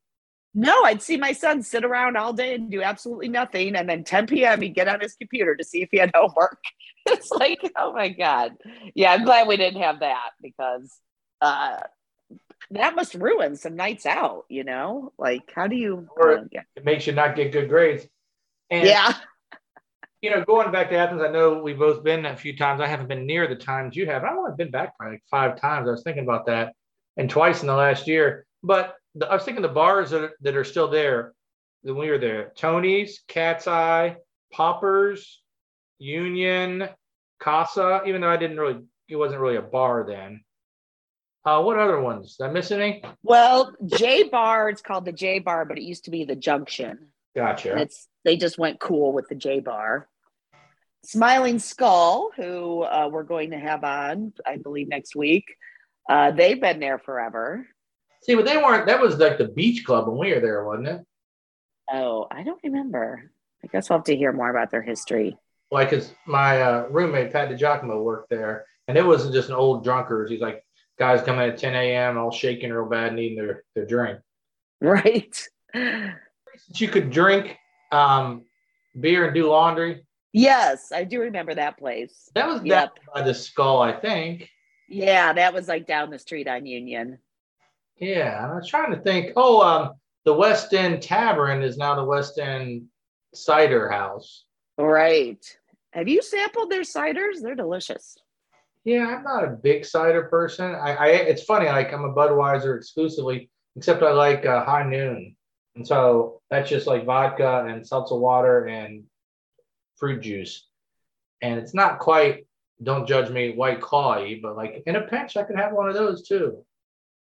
No, 0.53 0.83
I'd 0.83 1.01
see 1.01 1.17
my 1.17 1.33
son 1.33 1.61
sit 1.61 1.85
around 1.85 2.17
all 2.17 2.33
day 2.33 2.55
and 2.55 2.71
do 2.71 2.81
absolutely 2.81 3.27
nothing. 3.27 3.75
And 3.75 3.87
then 3.87 4.03
10 4.03 4.27
p.m., 4.27 4.61
he'd 4.61 4.75
get 4.75 4.87
on 4.87 4.99
his 4.99 5.15
computer 5.15 5.55
to 5.55 5.63
see 5.63 5.81
if 5.83 5.89
he 5.91 5.97
had 5.97 6.11
homework. 6.15 6.57
it's 7.05 7.29
like, 7.31 7.59
oh 7.77 7.93
my 7.93 8.09
God. 8.09 8.53
Yeah, 8.95 9.13
I'm 9.13 9.23
glad 9.23 9.47
we 9.47 9.57
didn't 9.57 9.81
have 9.81 9.99
that 9.99 10.31
because 10.41 10.99
uh, 11.41 11.77
that 12.71 12.95
must 12.95 13.13
ruin 13.13 13.55
some 13.55 13.75
nights 13.75 14.05
out, 14.05 14.45
you 14.49 14.63
know? 14.63 15.13
Like, 15.17 15.51
how 15.55 15.67
do 15.67 15.75
you? 15.75 16.07
Or 16.15 16.47
it 16.51 16.85
makes 16.85 17.05
you 17.05 17.13
not 17.13 17.35
get 17.35 17.51
good 17.51 17.69
grades. 17.69 18.07
And 18.69 18.87
yeah 18.87 19.13
you 20.21 20.31
know, 20.31 20.43
going 20.43 20.71
back 20.71 20.89
to 20.89 20.97
Athens, 20.97 21.21
I 21.21 21.29
know 21.29 21.61
we've 21.61 21.77
both 21.77 22.03
been 22.03 22.25
a 22.25 22.35
few 22.35 22.57
times. 22.57 22.81
I 22.81 22.87
haven't 22.87 23.07
been 23.07 23.25
near 23.25 23.47
the 23.47 23.55
times 23.55 23.95
you 23.95 24.07
have. 24.07 24.23
I've 24.23 24.37
only 24.37 24.51
been 24.57 24.71
back 24.71 24.97
probably 24.97 25.15
like 25.15 25.23
five 25.29 25.59
times. 25.59 25.87
I 25.87 25.91
was 25.91 26.03
thinking 26.03 26.23
about 26.23 26.47
that, 26.47 26.73
and 27.17 27.29
twice 27.29 27.61
in 27.61 27.67
the 27.67 27.75
last 27.75 28.07
year. 28.07 28.45
But 28.63 28.95
the, 29.17 29.27
I 29.27 29.33
was 29.33 29.43
thinking 29.43 29.61
the 29.61 29.69
bars 29.69 30.11
that 30.11 30.23
are, 30.23 30.31
that 30.41 30.55
are 30.55 30.63
still 30.63 30.89
there 30.89 31.33
when 31.81 31.97
we 31.97 32.09
were 32.09 32.17
there: 32.17 32.53
Tony's, 32.55 33.21
Cat's 33.27 33.67
Eye, 33.67 34.17
Pawpurrs, 34.53 35.41
Union, 35.99 36.87
Casa. 37.39 38.01
Even 38.05 38.21
though 38.21 38.29
I 38.29 38.37
didn't 38.37 38.59
really, 38.59 38.81
it 39.09 39.15
wasn't 39.15 39.41
really 39.41 39.57
a 39.57 39.61
bar 39.61 40.05
then. 40.07 40.41
Uh, 41.45 41.61
what 41.61 41.79
other 41.79 42.01
ones? 42.01 42.35
Did 42.35 42.47
I 42.47 42.51
miss 42.51 42.71
any? 42.71 43.03
Well, 43.23 43.73
J 43.85 44.23
Bar. 44.23 44.69
It's 44.69 44.81
called 44.81 45.05
the 45.05 45.13
J 45.13 45.39
Bar, 45.39 45.65
but 45.65 45.77
it 45.77 45.83
used 45.83 46.05
to 46.05 46.11
be 46.11 46.25
the 46.25 46.35
Junction. 46.35 47.07
Gotcha. 47.35 47.71
And 47.71 47.81
it's 47.81 48.07
they 48.25 48.35
just 48.35 48.57
went 48.57 48.79
cool 48.79 49.13
with 49.13 49.27
the 49.29 49.35
J 49.35 49.61
Bar. 49.61 50.07
Smiling 51.05 51.59
Skull, 51.59 52.31
who 52.35 52.81
uh, 52.81 53.07
we're 53.09 53.23
going 53.23 53.51
to 53.51 53.57
have 53.57 53.85
on, 53.85 54.33
I 54.45 54.57
believe, 54.57 54.89
next 54.89 55.15
week. 55.15 55.45
Uh, 56.09 56.31
they've 56.31 56.59
been 56.59 56.81
there 56.81 56.99
forever. 56.99 57.65
See, 58.23 58.35
but 58.35 58.45
they 58.45 58.57
weren't. 58.57 58.87
That 58.87 59.01
was 59.01 59.17
like 59.17 59.37
the 59.37 59.47
beach 59.47 59.85
club 59.85 60.07
when 60.07 60.17
we 60.17 60.33
were 60.33 60.39
there, 60.39 60.65
wasn't 60.65 60.87
it? 60.87 61.05
Oh, 61.91 62.27
I 62.29 62.43
don't 62.43 62.59
remember. 62.63 63.31
I 63.63 63.67
guess 63.67 63.89
we'll 63.89 63.99
have 63.99 64.05
to 64.05 64.15
hear 64.15 64.33
more 64.33 64.49
about 64.49 64.71
their 64.71 64.81
history. 64.81 65.37
Like, 65.71 65.89
cause 65.89 66.13
my 66.25 66.61
uh, 66.61 66.87
roommate 66.89 67.31
Pat 67.31 67.49
DiGiacomo 67.49 68.03
worked 68.03 68.29
there, 68.29 68.65
and 68.87 68.97
it 68.97 69.05
wasn't 69.05 69.33
just 69.33 69.49
an 69.49 69.55
old 69.55 69.83
drunkers. 69.83 70.29
He's 70.29 70.41
like 70.41 70.63
guys 70.97 71.21
coming 71.21 71.49
at 71.49 71.57
10 71.57 71.75
a.m. 71.75 72.17
all 72.17 72.31
shaking 72.31 72.71
real 72.71 72.89
bad, 72.89 73.13
needing 73.13 73.37
their 73.37 73.63
their 73.75 73.85
drink. 73.85 74.19
Right 74.79 75.35
you 76.75 76.87
could 76.87 77.09
drink 77.09 77.57
um, 77.91 78.45
beer 78.99 79.25
and 79.25 79.35
do 79.35 79.49
laundry? 79.49 80.03
Yes, 80.33 80.91
I 80.91 81.03
do 81.03 81.21
remember 81.21 81.55
that 81.55 81.77
place. 81.77 82.29
That 82.35 82.47
was 82.47 82.61
yep. 82.63 82.95
down 82.95 83.05
by 83.13 83.21
the 83.23 83.33
skull, 83.33 83.81
I 83.81 83.93
think. 83.93 84.49
Yeah, 84.89 85.33
that 85.33 85.53
was 85.53 85.67
like 85.67 85.87
down 85.87 86.09
the 86.09 86.19
street 86.19 86.47
on 86.47 86.65
Union. 86.65 87.19
Yeah, 87.99 88.47
I 88.49 88.55
was 88.55 88.67
trying 88.67 88.91
to 88.91 89.01
think. 89.01 89.33
Oh, 89.35 89.61
um, 89.61 89.93
the 90.25 90.33
West 90.33 90.73
End 90.73 91.01
Tavern 91.01 91.63
is 91.63 91.77
now 91.77 91.95
the 91.95 92.03
West 92.03 92.37
End 92.37 92.85
Cider 93.33 93.89
House. 93.89 94.45
Right. 94.77 95.43
Have 95.91 96.07
you 96.07 96.21
sampled 96.21 96.69
their 96.69 96.81
ciders? 96.81 97.41
They're 97.41 97.55
delicious. 97.55 98.17
Yeah, 98.83 99.07
I'm 99.07 99.23
not 99.23 99.43
a 99.43 99.49
big 99.49 99.83
cider 99.83 100.23
person. 100.23 100.75
I, 100.75 100.95
I 100.95 101.07
it's 101.07 101.43
funny. 101.43 101.65
Like 101.65 101.91
I'm 101.91 102.05
a 102.05 102.13
Budweiser 102.13 102.77
exclusively, 102.77 103.49
except 103.75 104.03
I 104.03 104.11
like 104.11 104.45
uh, 104.45 104.63
High 104.63 104.87
Noon. 104.87 105.35
And 105.75 105.85
so 105.87 106.41
that's 106.49 106.69
just 106.69 106.87
like 106.87 107.05
vodka 107.05 107.65
and 107.67 107.85
seltzer 107.85 108.15
water 108.15 108.65
and 108.65 109.03
fruit 109.97 110.21
juice. 110.21 110.67
And 111.41 111.59
it's 111.59 111.73
not 111.73 111.99
quite, 111.99 112.47
don't 112.81 113.07
judge 113.07 113.29
me, 113.29 113.53
white 113.53 113.81
clawy, 113.81 114.41
but 114.41 114.55
like 114.55 114.83
in 114.87 114.95
a 114.95 115.01
pinch, 115.01 115.37
I 115.37 115.43
could 115.43 115.57
have 115.57 115.73
one 115.73 115.89
of 115.89 115.93
those 115.93 116.27
too. 116.27 116.65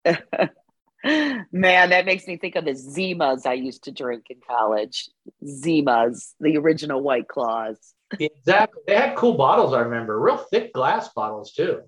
Man, 1.60 1.90
that 1.90 2.04
makes 2.04 2.26
me 2.26 2.36
think 2.36 2.54
of 2.56 2.64
the 2.64 2.72
Zimas 2.72 3.46
I 3.46 3.54
used 3.54 3.84
to 3.84 3.92
drink 3.92 4.26
in 4.30 4.36
college. 4.46 5.08
Zimas, 5.42 6.34
the 6.38 6.56
original 6.58 7.00
White 7.00 7.28
Claws. 7.28 7.94
exactly. 8.18 8.82
They 8.86 8.94
had 8.94 9.16
cool 9.16 9.34
bottles, 9.34 9.72
I 9.72 9.80
remember. 9.80 10.20
Real 10.20 10.36
thick 10.36 10.72
glass 10.72 11.08
bottles 11.14 11.52
too. 11.52 11.82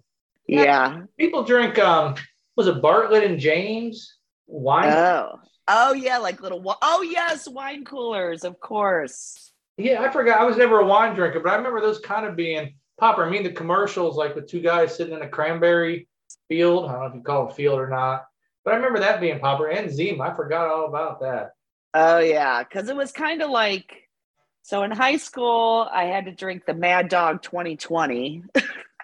Yeah. 0.46 0.62
yeah. 0.62 1.00
People 1.18 1.44
drink 1.44 1.78
um 1.78 2.14
was 2.56 2.66
it 2.66 2.82
Bartles 2.82 3.24
and 3.24 3.38
James 3.38 4.16
wine? 4.46 4.88
Oh. 4.88 5.38
Oh 5.68 5.92
yeah, 5.92 6.16
like 6.16 6.40
little. 6.40 6.62
Oh 6.80 7.02
yes, 7.02 7.46
wine 7.46 7.84
coolers, 7.84 8.42
of 8.42 8.58
course. 8.58 9.52
Yeah, 9.76 10.02
I 10.02 10.10
forgot. 10.10 10.40
I 10.40 10.44
was 10.44 10.56
never 10.56 10.80
a 10.80 10.86
wine 10.86 11.14
drinker, 11.14 11.40
but 11.40 11.52
I 11.52 11.56
remember 11.56 11.82
those 11.82 12.00
kind 12.00 12.24
of 12.24 12.34
being 12.34 12.74
popular. 12.98 13.28
I 13.28 13.30
mean, 13.30 13.42
the 13.42 13.52
commercials 13.52 14.16
like 14.16 14.34
with 14.34 14.48
two 14.48 14.62
guys 14.62 14.96
sitting 14.96 15.14
in 15.14 15.20
a 15.20 15.28
cranberry 15.28 16.08
field. 16.48 16.86
I 16.88 16.92
don't 16.92 17.00
know 17.00 17.06
if 17.08 17.14
you 17.14 17.20
call 17.20 17.50
it 17.50 17.54
field 17.54 17.78
or 17.78 17.88
not, 17.88 18.24
but 18.64 18.72
I 18.72 18.76
remember 18.76 19.00
that 19.00 19.20
being 19.20 19.40
popular. 19.40 19.70
And 19.70 19.90
Zim. 19.90 20.20
I 20.20 20.34
forgot 20.34 20.68
all 20.68 20.86
about 20.86 21.20
that. 21.20 21.52
Oh 21.94 22.18
yeah, 22.18 22.62
because 22.62 22.88
it 22.88 22.96
was 22.96 23.12
kind 23.12 23.42
of 23.42 23.50
like. 23.50 24.04
So 24.62 24.82
in 24.82 24.90
high 24.90 25.16
school, 25.16 25.88
I 25.90 26.04
had 26.04 26.26
to 26.26 26.32
drink 26.32 26.66
the 26.66 26.74
Mad 26.74 27.08
Dog 27.08 27.42
2020. 27.42 28.42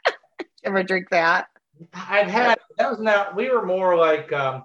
Ever 0.64 0.82
drink 0.82 1.08
that? 1.10 1.46
I've 1.94 2.28
had. 2.28 2.58
That 2.76 2.90
was 2.90 3.00
not. 3.00 3.34
We 3.34 3.50
were 3.50 3.64
more 3.64 3.96
like. 3.96 4.32
um 4.32 4.64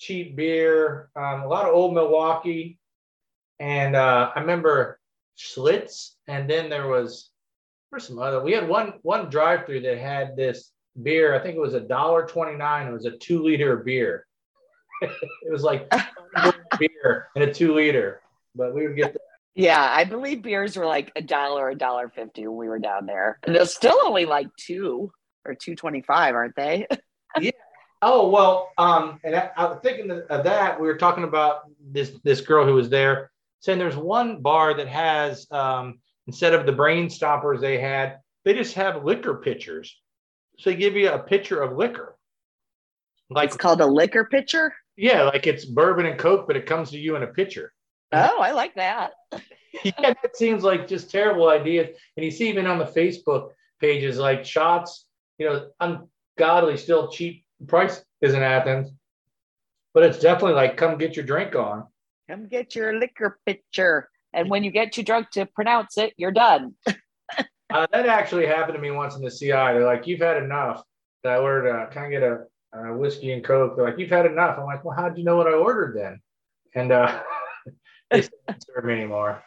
cheap 0.00 0.34
beer, 0.34 1.10
um, 1.14 1.42
a 1.42 1.46
lot 1.46 1.66
of 1.66 1.74
old 1.74 1.94
Milwaukee, 1.94 2.78
and 3.60 3.94
uh, 3.94 4.30
I 4.34 4.40
remember 4.40 4.98
Schlitz, 5.38 6.14
and 6.26 6.48
then 6.48 6.70
there 6.70 6.88
was 6.88 7.30
there's 7.90 8.06
some 8.06 8.18
other. 8.18 8.42
We 8.42 8.52
had 8.52 8.66
one 8.66 8.94
one 9.02 9.28
drive 9.28 9.66
through 9.66 9.82
that 9.82 9.98
had 9.98 10.36
this 10.36 10.72
beer. 11.02 11.34
I 11.34 11.40
think 11.40 11.56
it 11.56 11.60
was 11.60 11.74
a 11.74 11.80
dollar 11.80 12.26
twenty 12.26 12.56
nine. 12.56 12.86
It 12.86 12.92
was 12.92 13.06
a 13.06 13.16
two 13.16 13.42
liter 13.42 13.76
beer. 13.76 14.26
it 15.02 15.50
was 15.50 15.62
like 15.62 15.90
beer 16.78 17.28
and 17.34 17.44
a 17.44 17.52
two 17.52 17.74
liter, 17.74 18.20
but 18.54 18.74
we 18.74 18.86
would 18.86 18.96
get. 18.96 19.12
That. 19.12 19.22
Yeah, 19.54 19.82
I 19.82 20.04
believe 20.04 20.42
beers 20.42 20.76
were 20.76 20.86
like 20.86 21.12
a 21.16 21.22
dollar, 21.22 21.70
a 21.70 21.74
dollar 21.74 22.08
fifty 22.08 22.46
when 22.46 22.56
we 22.56 22.68
were 22.68 22.78
down 22.78 23.06
there. 23.06 23.38
And 23.42 23.54
they're 23.54 23.66
still 23.66 23.98
only 24.04 24.26
like 24.26 24.48
two 24.56 25.12
or 25.44 25.54
two 25.54 25.74
twenty 25.74 26.02
five, 26.02 26.34
aren't 26.34 26.56
they? 26.56 26.86
yeah, 27.40 27.50
Oh 28.02 28.30
well, 28.30 28.70
um, 28.78 29.20
and 29.24 29.36
I, 29.36 29.50
I 29.56 29.64
was 29.66 29.80
thinking 29.82 30.10
of 30.10 30.44
that. 30.44 30.80
We 30.80 30.86
were 30.86 30.96
talking 30.96 31.24
about 31.24 31.62
this 31.80 32.12
this 32.24 32.40
girl 32.40 32.64
who 32.64 32.74
was 32.74 32.88
there, 32.88 33.30
saying 33.60 33.78
there's 33.78 33.96
one 33.96 34.40
bar 34.40 34.72
that 34.74 34.88
has 34.88 35.46
um, 35.50 36.00
instead 36.26 36.54
of 36.54 36.64
the 36.64 36.72
brain 36.72 37.10
stoppers 37.10 37.60
they 37.60 37.78
had, 37.78 38.20
they 38.44 38.54
just 38.54 38.74
have 38.74 39.04
liquor 39.04 39.34
pitchers. 39.34 40.00
So 40.60 40.68
they 40.68 40.76
give 40.76 40.94
you 40.94 41.10
a 41.10 41.18
pitcher 41.18 41.62
of 41.62 41.76
liquor. 41.76 42.16
Like 43.30 43.48
it's 43.48 43.56
called 43.56 43.80
a 43.80 43.86
liquor 43.86 44.28
pitcher. 44.30 44.74
Yeah, 44.96 45.22
like 45.22 45.46
it's 45.46 45.64
bourbon 45.64 46.04
and 46.04 46.18
coke, 46.18 46.46
but 46.46 46.56
it 46.56 46.66
comes 46.66 46.90
to 46.90 46.98
you 46.98 47.16
in 47.16 47.22
a 47.22 47.28
pitcher. 47.28 47.72
Oh, 48.12 48.40
I 48.40 48.50
like 48.50 48.74
that. 48.74 49.12
yeah, 49.84 49.92
that 49.98 50.36
seems 50.36 50.62
like 50.62 50.86
just 50.86 51.10
terrible 51.10 51.48
ideas. 51.48 51.96
And 52.16 52.24
you 52.24 52.30
see 52.30 52.50
even 52.50 52.66
on 52.66 52.78
the 52.78 52.84
Facebook 52.84 53.52
pages, 53.80 54.18
like 54.18 54.44
shots, 54.44 55.06
you 55.38 55.46
know, 55.46 55.68
ungodly, 56.38 56.76
still 56.76 57.08
cheap 57.08 57.44
price 57.66 58.04
is 58.20 58.34
in 58.34 58.42
Athens, 58.42 58.90
but 59.94 60.02
it's 60.02 60.18
definitely 60.18 60.56
like 60.56 60.76
come 60.76 60.98
get 60.98 61.16
your 61.16 61.24
drink 61.24 61.54
on. 61.54 61.86
Come 62.28 62.48
get 62.48 62.74
your 62.74 62.98
liquor 62.98 63.38
pitcher. 63.46 64.10
And 64.34 64.50
when 64.50 64.62
you 64.62 64.70
get 64.70 64.92
too 64.92 65.02
drunk 65.02 65.30
to 65.30 65.46
pronounce 65.46 65.96
it, 65.96 66.12
you're 66.18 66.32
done. 66.32 66.74
uh, 67.70 67.86
that 67.92 68.06
actually 68.06 68.46
happened 68.46 68.74
to 68.74 68.80
me 68.80 68.90
once 68.90 69.16
in 69.16 69.22
the 69.22 69.30
CI. 69.30 69.48
They're 69.48 69.84
like, 69.84 70.06
"You've 70.06 70.20
had 70.20 70.42
enough." 70.42 70.82
I 71.24 71.36
ordered, 71.36 71.68
uh, 71.68 71.86
"Can 71.90 72.04
I 72.04 72.10
get 72.10 72.22
a, 72.22 72.44
a, 72.72 72.96
whiskey 72.96 73.32
and 73.32 73.44
coke?" 73.44 73.76
They're 73.76 73.84
like, 73.84 73.98
"You've 73.98 74.10
had 74.10 74.26
enough." 74.26 74.58
I'm 74.58 74.64
like, 74.64 74.84
"Well, 74.84 74.96
how'd 74.96 75.18
you 75.18 75.24
know 75.24 75.36
what 75.36 75.46
I 75.46 75.52
ordered 75.52 75.96
then?" 75.96 76.20
And 76.74 76.92
uh, 76.92 77.22
they 78.10 78.22
didn't 78.22 78.64
serve 78.66 78.84
me 78.84 78.94
anymore. 78.94 79.42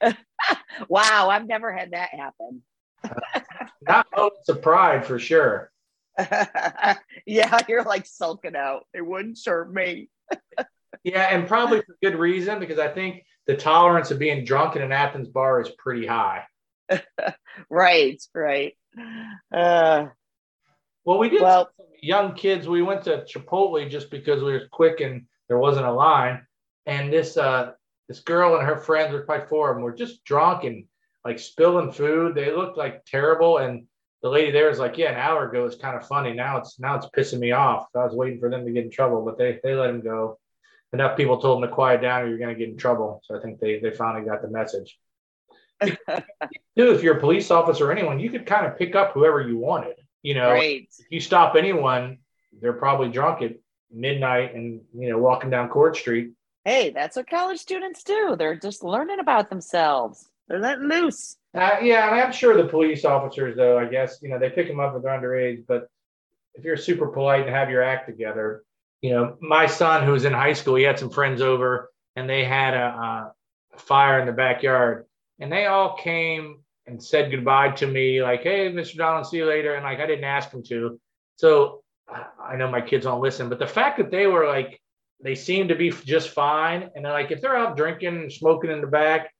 wow, 0.88 1.28
I've 1.30 1.46
never 1.46 1.72
had 1.72 1.92
that 1.92 2.10
happen. 2.10 2.62
Not 3.82 4.06
moments 4.16 4.48
of 4.48 4.62
pride 4.62 5.04
for 5.04 5.18
sure. 5.18 5.70
yeah, 7.26 7.58
you're 7.68 7.82
like 7.82 8.06
sulking 8.06 8.56
out. 8.56 8.86
They 8.92 9.00
wouldn't 9.00 9.38
serve 9.38 9.72
me. 9.72 10.08
yeah, 11.02 11.28
and 11.30 11.46
probably 11.46 11.82
for 11.82 11.96
good 12.02 12.16
reason 12.16 12.60
because 12.60 12.78
I 12.78 12.88
think 12.88 13.24
the 13.46 13.56
tolerance 13.56 14.10
of 14.10 14.18
being 14.18 14.44
drunk 14.44 14.76
in 14.76 14.82
an 14.82 14.92
Athens 14.92 15.28
bar 15.28 15.60
is 15.60 15.70
pretty 15.76 16.06
high. 16.06 16.44
right, 17.70 18.22
right. 18.34 18.76
Uh, 19.52 20.06
well, 21.04 21.18
we 21.18 21.28
did 21.28 21.42
well, 21.42 21.70
young 22.00 22.34
kids. 22.34 22.68
We 22.68 22.82
went 22.82 23.04
to 23.04 23.24
Chipotle 23.24 23.88
just 23.90 24.10
because 24.10 24.42
we 24.42 24.52
were 24.52 24.68
quick 24.70 25.00
and 25.00 25.26
there 25.48 25.58
wasn't 25.58 25.86
a 25.86 25.92
line. 25.92 26.46
And 26.86 27.12
this 27.12 27.36
uh, 27.36 27.72
this 28.08 28.20
girl 28.20 28.56
and 28.56 28.66
her 28.66 28.76
friends, 28.76 29.12
were 29.12 29.22
probably 29.22 29.46
four 29.46 29.70
of 29.70 29.76
them, 29.76 29.84
were 29.84 29.94
just 29.94 30.24
drunk 30.24 30.64
and 30.64 30.84
like 31.24 31.38
spilling 31.38 31.92
food. 31.92 32.34
They 32.34 32.52
looked 32.52 32.76
like 32.76 33.04
terrible. 33.04 33.58
And 33.58 33.86
the 34.22 34.28
lady 34.28 34.50
there 34.50 34.68
was 34.68 34.78
like, 34.78 34.98
"Yeah, 34.98 35.10
an 35.10 35.16
hour 35.16 35.48
ago 35.48 35.66
it's 35.66 35.76
kind 35.76 35.96
of 35.96 36.06
funny. 36.06 36.32
Now 36.32 36.58
it's 36.58 36.78
now 36.78 36.96
it's 36.96 37.08
pissing 37.16 37.40
me 37.40 37.52
off." 37.52 37.86
I 37.94 38.04
was 38.04 38.14
waiting 38.14 38.40
for 38.40 38.50
them 38.50 38.64
to 38.64 38.72
get 38.72 38.84
in 38.84 38.90
trouble, 38.90 39.24
but 39.24 39.38
they 39.38 39.60
they 39.62 39.74
let 39.74 39.90
him 39.90 40.00
go. 40.00 40.38
Enough 40.92 41.16
people 41.16 41.38
told 41.40 41.62
him 41.62 41.68
to 41.68 41.74
quiet 41.74 42.02
down, 42.02 42.22
or 42.22 42.28
you're 42.28 42.38
going 42.38 42.54
to 42.54 42.58
get 42.58 42.68
in 42.68 42.76
trouble. 42.76 43.20
So 43.24 43.36
I 43.36 43.42
think 43.42 43.60
they 43.60 43.80
they 43.80 43.90
finally 43.90 44.24
got 44.24 44.42
the 44.42 44.48
message. 44.48 44.98
If 45.80 47.02
you're 47.02 47.16
a 47.16 47.20
police 47.20 47.50
officer 47.50 47.88
or 47.88 47.92
anyone, 47.92 48.18
you 48.18 48.30
could 48.30 48.46
kind 48.46 48.66
of 48.66 48.76
pick 48.76 48.94
up 48.94 49.12
whoever 49.12 49.40
you 49.40 49.56
wanted. 49.56 49.94
You 50.22 50.34
know, 50.34 50.50
right. 50.50 50.88
if 50.98 51.06
you 51.10 51.20
stop 51.20 51.54
anyone, 51.54 52.18
they're 52.60 52.72
probably 52.72 53.10
drunk 53.10 53.42
at 53.42 53.52
midnight 53.92 54.54
and 54.54 54.80
you 54.92 55.10
know 55.10 55.18
walking 55.18 55.50
down 55.50 55.68
Court 55.68 55.96
Street. 55.96 56.32
Hey, 56.64 56.90
that's 56.90 57.16
what 57.16 57.28
college 57.28 57.58
students 57.58 58.02
do. 58.02 58.34
They're 58.36 58.58
just 58.58 58.82
learning 58.82 59.20
about 59.20 59.50
themselves. 59.50 60.28
They're 60.48 60.58
letting 60.58 60.88
loose. 60.88 61.36
Uh, 61.54 61.76
yeah, 61.82 62.08
I'm 62.08 62.32
sure 62.32 62.56
the 62.56 62.68
police 62.68 63.04
officers, 63.04 63.56
though, 63.56 63.78
I 63.78 63.84
guess, 63.86 64.18
you 64.22 64.28
know, 64.28 64.38
they 64.38 64.50
pick 64.50 64.66
them 64.66 64.80
up 64.80 64.94
if 64.96 65.02
they're 65.02 65.18
underage. 65.18 65.64
But 65.66 65.88
if 66.54 66.64
you're 66.64 66.76
super 66.76 67.08
polite 67.08 67.42
and 67.42 67.50
have 67.50 67.70
your 67.70 67.82
act 67.82 68.08
together, 68.08 68.64
you 69.00 69.10
know, 69.10 69.36
my 69.40 69.66
son 69.66 70.06
who's 70.06 70.24
in 70.24 70.32
high 70.32 70.52
school, 70.54 70.74
he 70.74 70.84
had 70.84 70.98
some 70.98 71.10
friends 71.10 71.42
over 71.42 71.90
and 72.16 72.28
they 72.28 72.44
had 72.44 72.74
a, 72.74 73.32
a 73.74 73.78
fire 73.78 74.20
in 74.20 74.26
the 74.26 74.32
backyard. 74.32 75.04
And 75.40 75.50
they 75.50 75.66
all 75.66 75.96
came 75.96 76.62
and 76.86 77.02
said 77.02 77.30
goodbye 77.30 77.70
to 77.70 77.86
me, 77.86 78.22
like, 78.22 78.42
hey, 78.42 78.70
Mr. 78.70 78.96
Donald, 78.96 79.26
see 79.26 79.38
you 79.38 79.46
later. 79.46 79.74
And 79.74 79.84
like, 79.84 80.00
I 80.00 80.06
didn't 80.06 80.24
ask 80.24 80.50
them 80.50 80.62
to. 80.64 81.00
So 81.36 81.82
I 82.38 82.56
know 82.56 82.70
my 82.70 82.80
kids 82.80 83.04
don't 83.04 83.22
listen, 83.22 83.48
but 83.48 83.58
the 83.58 83.66
fact 83.66 83.98
that 83.98 84.10
they 84.10 84.26
were 84.26 84.46
like, 84.46 84.80
they 85.22 85.34
seem 85.34 85.68
to 85.68 85.74
be 85.74 85.90
just 85.90 86.30
fine. 86.30 86.90
And 86.94 87.04
they're 87.04 87.12
like, 87.12 87.30
if 87.30 87.40
they're 87.40 87.56
out 87.56 87.76
drinking 87.76 88.16
and 88.16 88.32
smoking 88.32 88.70
in 88.70 88.80
the 88.80 88.86
back, 88.86 89.30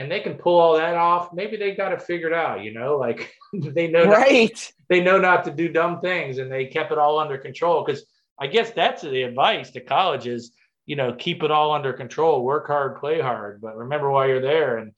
and 0.00 0.10
they 0.10 0.20
can 0.20 0.34
pull 0.34 0.58
all 0.58 0.78
that 0.78 0.94
off, 0.94 1.34
maybe 1.34 1.58
they 1.58 1.74
got 1.74 1.92
it 1.92 2.00
figured 2.00 2.32
out, 2.32 2.64
you 2.64 2.72
know, 2.72 2.96
like 2.98 3.34
they 3.52 3.86
know 3.86 4.06
right. 4.06 4.50
Not, 4.50 4.72
they 4.88 5.02
know 5.02 5.18
not 5.18 5.44
to 5.44 5.50
do 5.50 5.68
dumb 5.68 6.00
things 6.00 6.38
and 6.38 6.50
they 6.50 6.66
kept 6.66 6.90
it 6.90 6.98
all 6.98 7.18
under 7.18 7.36
control. 7.36 7.84
Cause 7.84 8.04
I 8.38 8.46
guess 8.46 8.70
that's 8.70 9.02
the 9.02 9.22
advice 9.22 9.70
to 9.72 9.80
colleges, 9.80 10.52
you 10.86 10.96
know, 10.96 11.12
keep 11.12 11.42
it 11.42 11.50
all 11.50 11.72
under 11.72 11.92
control, 11.92 12.42
work 12.42 12.66
hard, 12.66 12.96
play 12.96 13.20
hard, 13.20 13.60
but 13.60 13.76
remember 13.76 14.10
why 14.10 14.28
you're 14.28 14.40
there 14.40 14.78
and 14.78 14.92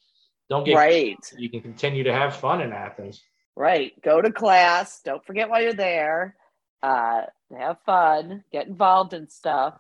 don't 0.53 0.65
get 0.65 0.77
right. 0.77 1.33
You 1.37 1.51
can 1.51 1.61
continue 1.61 2.05
to 2.05 2.13
have 2.13 2.37
fun 2.37 2.61
in 2.61 2.73
Athens. 2.73 3.23
Right. 3.57 3.93
Go 4.03 4.21
to 4.21 4.31
class. 4.31 5.01
Don't 5.05 5.25
forget 5.25 5.51
why 5.51 5.61
you're 5.61 5.75
there. 5.75 6.37
Uh, 6.83 7.23
have 7.57 7.79
fun, 7.85 8.45
get 8.51 8.67
involved 8.67 9.13
in 9.13 9.29
stuff, 9.29 9.79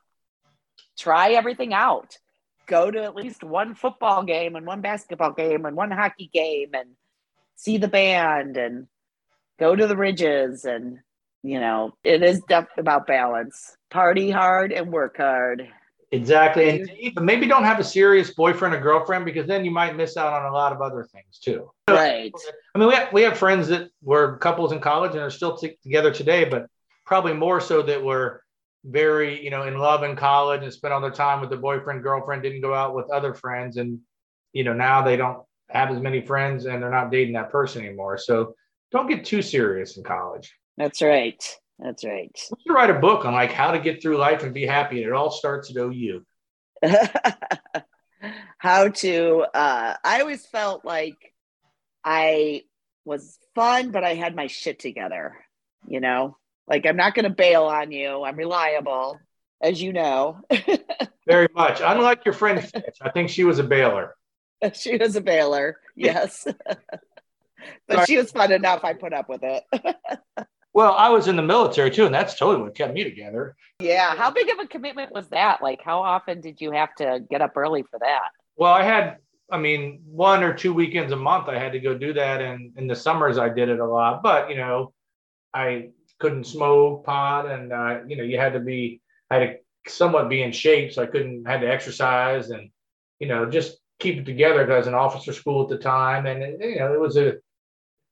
try 0.96 1.32
everything 1.32 1.72
out 1.72 2.18
go 2.66 2.90
to 2.90 3.02
at 3.02 3.14
least 3.14 3.44
one 3.44 3.74
football 3.74 4.22
game 4.22 4.56
and 4.56 4.66
one 4.66 4.80
basketball 4.80 5.32
game 5.32 5.64
and 5.64 5.76
one 5.76 5.90
hockey 5.90 6.30
game 6.32 6.70
and 6.72 6.90
see 7.54 7.76
the 7.76 7.88
band 7.88 8.56
and 8.56 8.86
go 9.58 9.74
to 9.74 9.86
the 9.86 9.96
ridges 9.96 10.64
and 10.64 10.98
you 11.42 11.60
know 11.60 11.92
it 12.04 12.22
is 12.22 12.40
about 12.78 13.06
balance 13.06 13.76
party 13.90 14.30
hard 14.30 14.72
and 14.72 14.92
work 14.92 15.16
hard 15.16 15.68
exactly 16.12 16.68
and 16.68 17.24
maybe 17.24 17.46
don't 17.46 17.64
have 17.64 17.80
a 17.80 17.84
serious 17.84 18.32
boyfriend 18.34 18.74
or 18.74 18.80
girlfriend 18.80 19.24
because 19.24 19.46
then 19.46 19.64
you 19.64 19.70
might 19.70 19.96
miss 19.96 20.16
out 20.16 20.32
on 20.32 20.44
a 20.44 20.52
lot 20.52 20.72
of 20.72 20.80
other 20.80 21.04
things 21.12 21.38
too 21.38 21.70
right 21.88 22.32
i 22.74 22.78
mean 22.78 22.88
we 22.88 22.94
have, 22.94 23.12
we 23.12 23.22
have 23.22 23.36
friends 23.36 23.66
that 23.68 23.88
were 24.02 24.36
couples 24.38 24.72
in 24.72 24.80
college 24.80 25.12
and 25.12 25.20
are 25.20 25.30
still 25.30 25.56
t- 25.56 25.76
together 25.82 26.12
today 26.12 26.44
but 26.44 26.66
probably 27.06 27.32
more 27.32 27.60
so 27.60 27.82
that 27.82 28.02
were 28.02 28.42
very, 28.84 29.42
you 29.42 29.50
know, 29.50 29.64
in 29.64 29.78
love 29.78 30.02
in 30.02 30.16
college 30.16 30.62
and 30.62 30.72
spent 30.72 30.92
all 30.92 31.00
their 31.00 31.10
time 31.10 31.40
with 31.40 31.50
their 31.50 31.58
boyfriend, 31.58 32.02
girlfriend, 32.02 32.42
didn't 32.42 32.60
go 32.60 32.74
out 32.74 32.94
with 32.94 33.10
other 33.10 33.34
friends. 33.34 33.76
And, 33.76 34.00
you 34.52 34.64
know, 34.64 34.72
now 34.72 35.02
they 35.02 35.16
don't 35.16 35.42
have 35.68 35.90
as 35.90 36.00
many 36.00 36.20
friends 36.20 36.66
and 36.66 36.82
they're 36.82 36.90
not 36.90 37.10
dating 37.10 37.34
that 37.34 37.50
person 37.50 37.84
anymore. 37.84 38.18
So 38.18 38.54
don't 38.90 39.08
get 39.08 39.24
too 39.24 39.42
serious 39.42 39.96
in 39.96 40.04
college. 40.04 40.52
That's 40.76 41.02
right. 41.02 41.42
That's 41.82 42.04
right. 42.04 42.30
We 42.50 42.62
should 42.62 42.74
write 42.74 42.90
a 42.90 43.00
book 43.00 43.24
on 43.24 43.34
like 43.34 43.50
how 43.50 43.72
to 43.72 43.80
get 43.80 44.00
through 44.00 44.16
life 44.16 44.44
and 44.44 44.54
be 44.54 44.64
happy. 44.64 45.02
And 45.02 45.06
it 45.06 45.12
all 45.12 45.32
starts 45.32 45.68
at 45.70 45.76
OU. 45.76 46.24
how 48.58 48.88
to, 48.88 49.44
uh, 49.52 49.94
I 50.04 50.20
always 50.20 50.46
felt 50.46 50.84
like 50.84 51.34
I 52.04 52.62
was 53.04 53.36
fun, 53.56 53.90
but 53.90 54.04
I 54.04 54.14
had 54.14 54.36
my 54.36 54.46
shit 54.46 54.78
together, 54.78 55.34
you 55.88 55.98
know? 55.98 56.36
Like 56.68 56.86
I'm 56.86 56.96
not 56.96 57.14
going 57.14 57.24
to 57.24 57.30
bail 57.30 57.64
on 57.64 57.90
you. 57.90 58.22
I'm 58.22 58.36
reliable, 58.36 59.18
as 59.60 59.82
you 59.82 59.92
know. 59.92 60.40
Very 61.26 61.48
much. 61.52 61.80
Unlike 61.82 62.24
your 62.24 62.34
friend 62.34 62.62
Fitch, 62.62 62.98
I 63.02 63.10
think 63.10 63.28
she 63.28 63.42
was 63.44 63.58
a 63.58 63.64
bailer. 63.64 64.14
She 64.74 64.96
was 64.96 65.16
a 65.16 65.20
bailer, 65.20 65.78
yes. 65.96 66.46
but 66.46 66.78
Sorry. 67.90 68.06
she 68.06 68.16
was 68.16 68.30
fun 68.30 68.52
enough. 68.52 68.84
I 68.84 68.92
put 68.94 69.12
up 69.12 69.28
with 69.28 69.42
it. 69.42 69.64
Well, 70.74 70.92
I 70.92 71.10
was 71.10 71.28
in 71.28 71.36
the 71.36 71.42
military 71.42 71.90
too, 71.90 72.06
and 72.06 72.14
that's 72.14 72.34
totally 72.34 72.62
what 72.62 72.74
kept 72.74 72.94
me 72.94 73.04
together. 73.04 73.56
Yeah. 73.80 74.14
How 74.14 74.30
big 74.30 74.48
of 74.48 74.58
a 74.58 74.66
commitment 74.66 75.12
was 75.12 75.28
that? 75.28 75.62
Like, 75.62 75.82
how 75.82 76.00
often 76.00 76.40
did 76.40 76.60
you 76.60 76.70
have 76.72 76.94
to 76.96 77.20
get 77.30 77.40
up 77.40 77.56
early 77.56 77.82
for 77.82 77.98
that? 77.98 78.28
Well, 78.56 78.72
I 78.72 78.82
had 78.82 79.18
I 79.50 79.58
mean, 79.58 80.00
one 80.06 80.42
or 80.42 80.54
two 80.54 80.72
weekends 80.72 81.12
a 81.12 81.16
month 81.16 81.48
I 81.48 81.58
had 81.58 81.72
to 81.72 81.80
go 81.80 81.92
do 81.96 82.14
that. 82.14 82.40
And 82.40 82.72
in 82.78 82.86
the 82.86 82.96
summers 82.96 83.36
I 83.36 83.50
did 83.50 83.68
it 83.68 83.80
a 83.80 83.86
lot. 83.86 84.22
But, 84.22 84.48
you 84.48 84.56
know, 84.56 84.94
I 85.54 85.90
couldn't 86.18 86.44
smoke 86.44 87.04
pot, 87.04 87.50
and 87.50 87.72
uh, 87.72 88.00
you 88.06 88.16
know 88.16 88.22
you 88.22 88.38
had 88.38 88.52
to 88.54 88.60
be 88.60 89.00
I 89.30 89.34
had 89.36 89.58
to 89.84 89.90
somewhat 89.90 90.28
be 90.28 90.42
in 90.42 90.52
shape, 90.52 90.92
so 90.92 91.02
I 91.02 91.06
couldn't 91.06 91.46
had 91.46 91.60
to 91.60 91.70
exercise 91.70 92.50
and 92.50 92.70
you 93.18 93.26
know 93.26 93.50
just 93.50 93.78
keep 93.98 94.18
it 94.18 94.24
together 94.24 94.60
because 94.60 94.74
I 94.74 94.78
was 94.78 94.86
an 94.86 94.94
officer 94.94 95.32
school 95.32 95.64
at 95.64 95.68
the 95.68 95.78
time, 95.78 96.26
and 96.26 96.60
you 96.60 96.78
know 96.78 96.94
it 96.94 97.00
was 97.00 97.16
a 97.16 97.34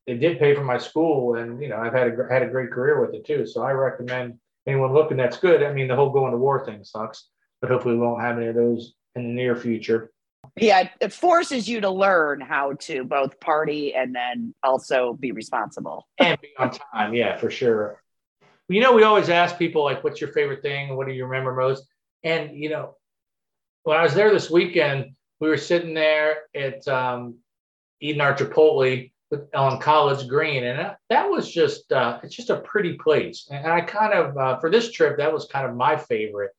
it 0.07 0.15
did 0.21 0.39
pay 0.39 0.55
for 0.55 0.65
my 0.65 0.79
school, 0.79 1.37
and 1.37 1.61
you 1.63 1.69
know 1.69 1.77
I've 1.77 1.93
had 1.93 2.09
a 2.09 2.27
had 2.31 2.43
a 2.43 2.49
great 2.49 2.71
career 2.71 3.01
with 3.01 3.15
it 3.15 3.27
too. 3.27 3.47
So 3.47 3.63
I 3.63 3.73
recommend 3.73 4.39
anyone 4.67 4.93
looking 4.93 5.17
that's 5.17 5.39
good. 5.39 5.63
I 5.63 5.73
mean 5.73 5.89
the 5.89 5.97
whole 5.97 6.11
going 6.11 6.33
to 6.33 6.39
war 6.39 6.65
thing 6.65 6.85
sucks, 6.85 7.29
but 7.61 7.71
hopefully 7.71 7.95
we 7.95 8.01
won't 8.01 8.23
have 8.23 8.37
any 8.37 8.47
of 8.47 8.55
those 8.55 8.95
in 9.15 9.23
the 9.23 9.35
near 9.35 9.57
future. 9.57 10.11
Yeah, 10.57 10.89
it 11.01 11.13
forces 11.13 11.69
you 11.69 11.81
to 11.83 11.91
learn 11.91 12.41
how 12.41 12.75
to 12.81 13.05
both 13.05 13.39
party 13.41 13.95
and 13.95 14.15
then 14.15 14.55
also 14.63 15.13
be 15.13 15.33
responsible. 15.33 16.07
and 16.19 16.41
be 16.41 16.49
on 16.59 16.71
time. 16.71 17.15
Yeah, 17.15 17.37
for 17.37 17.51
sure. 17.51 18.03
You 18.69 18.81
know, 18.81 18.93
we 18.93 19.03
always 19.03 19.29
ask 19.29 19.59
people, 19.59 19.83
like, 19.83 20.05
what's 20.05 20.21
your 20.21 20.33
favorite 20.33 20.63
thing? 20.63 20.97
What 20.97 21.07
do 21.07 21.13
you 21.13 21.27
remember 21.27 21.55
most? 21.55 21.87
And, 22.23 22.57
you 22.57 22.71
know, 22.71 22.97
when 23.83 23.97
I 23.97 24.03
was 24.03 24.15
there 24.15 24.31
this 24.31 24.51
weekend, 24.51 25.13
we 25.41 25.49
were 25.49 25.57
sitting 25.57 25.95
there 25.95 26.43
at 26.55 26.87
um, 26.87 27.39
eating 28.01 28.21
our 28.21 28.35
Chipotle 28.35 29.11
with, 29.31 29.55
on 29.55 29.81
College 29.81 30.29
Green. 30.29 30.65
And 30.65 30.95
that, 31.09 31.31
was 31.31 31.51
just, 31.51 31.91
uh, 31.93 32.19
it's 32.23 32.35
just 32.35 32.51
a 32.51 32.61
pretty 32.61 32.95
place. 32.95 33.49
And 33.51 33.67
I 33.67 33.81
kind 33.81 34.13
of, 34.13 34.37
uh, 34.37 34.59
for 34.59 34.71
this 34.71 34.91
trip, 34.93 35.19
that 35.19 35.33
was 35.33 35.47
kind 35.47 35.69
of 35.69 35.77
my 35.77 35.97
favorite 35.97 36.51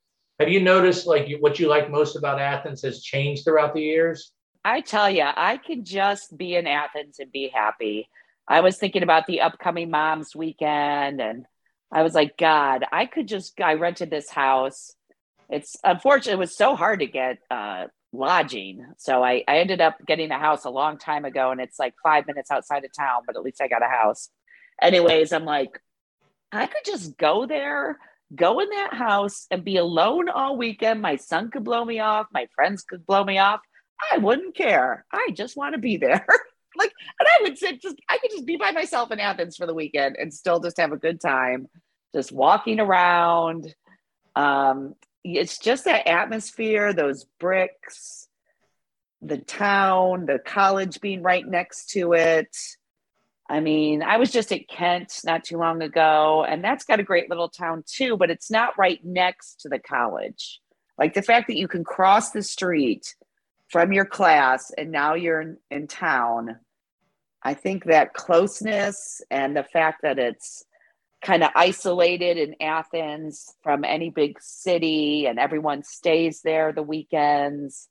have 0.42 0.50
you 0.50 0.60
noticed 0.60 1.06
like 1.06 1.30
what 1.40 1.60
you 1.60 1.68
like 1.68 1.92
most 1.92 2.16
about 2.16 2.40
Athens 2.40 2.82
has 2.82 3.04
changed 3.04 3.44
throughout 3.44 3.76
the 3.76 3.82
years? 3.82 4.32
I 4.66 4.82
tell 4.82 5.08
you, 5.08 5.24
I 5.24 5.58
could 5.58 5.86
just 5.86 6.36
be 6.36 6.56
in 6.56 6.66
Athens 6.66 7.20
and 7.20 7.32
be 7.32 7.52
happy. 7.54 8.10
I 8.48 8.62
was 8.62 8.78
thinking 8.78 9.04
about 9.04 9.28
the 9.28 9.42
upcoming 9.42 9.92
mom's 9.92 10.36
weekend 10.36 11.22
and 11.22 11.46
I 11.92 12.02
was 12.02 12.16
like, 12.16 12.38
God, 12.38 12.86
I 12.92 13.06
could 13.06 13.28
just, 13.28 13.62
I 13.62 13.76
rented 13.76 14.10
this 14.10 14.32
house. 14.32 14.96
It's 15.48 15.76
unfortunate, 15.84 16.34
it 16.34 16.40
was 16.40 16.58
so 16.58 16.76
hard 16.76 17.02
to 17.02 17.06
get 17.06 17.38
uh, 17.52 17.86
lodging. 18.14 18.86
So 18.98 19.24
I, 19.24 19.44
I 19.48 19.60
ended 19.60 19.82
up 19.82 19.98
getting 20.06 20.32
a 20.32 20.40
house 20.40 20.66
a 20.66 20.70
long 20.70 20.98
time 20.98 21.26
ago 21.26 21.52
and 21.52 21.62
it's 21.62 21.80
like 21.80 21.94
five 22.04 22.28
minutes 22.28 22.52
outside 22.52 22.84
of 22.84 22.92
town, 22.98 23.24
but 23.26 23.36
at 23.36 23.44
least 23.44 23.62
I 23.62 23.68
got 23.68 23.84
a 23.84 23.88
house. 23.88 24.30
Anyways, 24.82 25.32
I'm 25.32 25.46
like, 25.46 25.80
I 26.52 26.66
could 26.66 26.84
just 26.86 27.18
go 27.18 27.46
there 27.46 27.98
go 28.36 28.60
in 28.60 28.70
that 28.70 28.94
house 28.94 29.48
and 29.52 29.64
be 29.64 29.78
alone 29.78 30.30
all 30.30 30.58
weekend. 30.58 31.02
My 31.02 31.16
son 31.18 31.52
could 31.52 31.64
blow 31.64 31.84
me 31.84 32.00
off. 32.00 32.28
My 32.32 32.48
friends 32.56 32.84
could 32.84 33.06
blow 33.06 33.24
me 33.24 33.38
off. 33.38 33.60
I 34.12 34.18
wouldn't 34.18 34.56
care. 34.56 35.06
I 35.12 35.30
just 35.34 35.58
want 35.58 35.76
to 35.76 35.80
be 35.80 35.98
there. 35.98 36.26
like, 36.78 36.92
and 37.20 37.28
I 37.28 37.44
would 37.44 37.58
sit 37.58 37.82
just, 37.82 37.98
I 38.10 38.18
could 38.18 38.32
just 38.32 38.46
be 38.46 38.58
by 38.58 38.72
myself 38.72 39.12
in 39.12 39.20
Athens 39.20 39.58
for 39.58 39.68
the 39.68 39.74
weekend 39.74 40.16
and 40.18 40.34
still 40.34 40.60
just 40.60 40.78
have 40.78 40.92
a 40.92 40.98
good 40.98 41.20
time, 41.20 41.68
just 42.16 42.32
walking 42.32 42.80
around. 42.80 43.74
Um, 44.36 44.96
it's 45.24 45.60
just 45.60 45.86
that 45.86 46.08
atmosphere, 46.08 46.94
those 46.94 47.26
bricks, 47.40 48.28
the 49.22 49.38
town, 49.38 50.26
the 50.26 50.40
college 50.40 51.00
being 51.02 51.22
right 51.22 51.48
next 51.48 51.92
to 51.92 52.14
it. 52.14 52.56
I 53.50 53.60
mean, 53.60 54.02
I 54.02 54.18
was 54.18 54.32
just 54.32 54.52
at 54.52 54.68
Kent 54.68 55.20
not 55.26 55.44
too 55.44 55.58
long 55.58 55.82
ago, 55.82 56.46
and 56.48 56.64
that's 56.64 56.86
got 56.86 57.00
a 57.00 57.04
great 57.04 57.30
little 57.30 57.50
town 57.50 57.84
too, 57.86 58.18
but 58.18 58.32
it's 58.32 58.50
not 58.50 58.78
right 58.78 59.04
next 59.04 59.62
to 59.62 59.70
the 59.70 59.80
college. 59.80 60.60
Like 60.98 61.14
the 61.14 61.22
fact 61.22 61.48
that 61.48 61.58
you 61.58 61.68
can 61.68 61.84
cross 61.84 62.32
the 62.32 62.44
street 62.44 63.16
from 63.70 63.94
your 63.94 64.06
class 64.06 64.72
and 64.78 64.92
now 64.92 65.16
you're 65.16 65.42
in, 65.42 65.58
in 65.70 65.88
town. 65.88 66.58
I 67.44 67.54
think 67.54 67.86
that 67.86 68.14
closeness 68.14 69.22
and 69.32 69.56
the 69.56 69.64
fact 69.64 70.04
that 70.04 70.20
it's 70.20 70.64
kind 71.22 71.44
of 71.44 71.52
isolated 71.56 72.38
in 72.38 72.56
Athens 72.62 73.54
from 73.64 73.84
any 73.84 74.10
big 74.10 74.42
city 74.42 75.26
and 75.28 75.40
everyone 75.40 75.84
stays 75.84 76.42
there 76.42 76.74
the 76.74 76.84
weekends. 76.84 77.88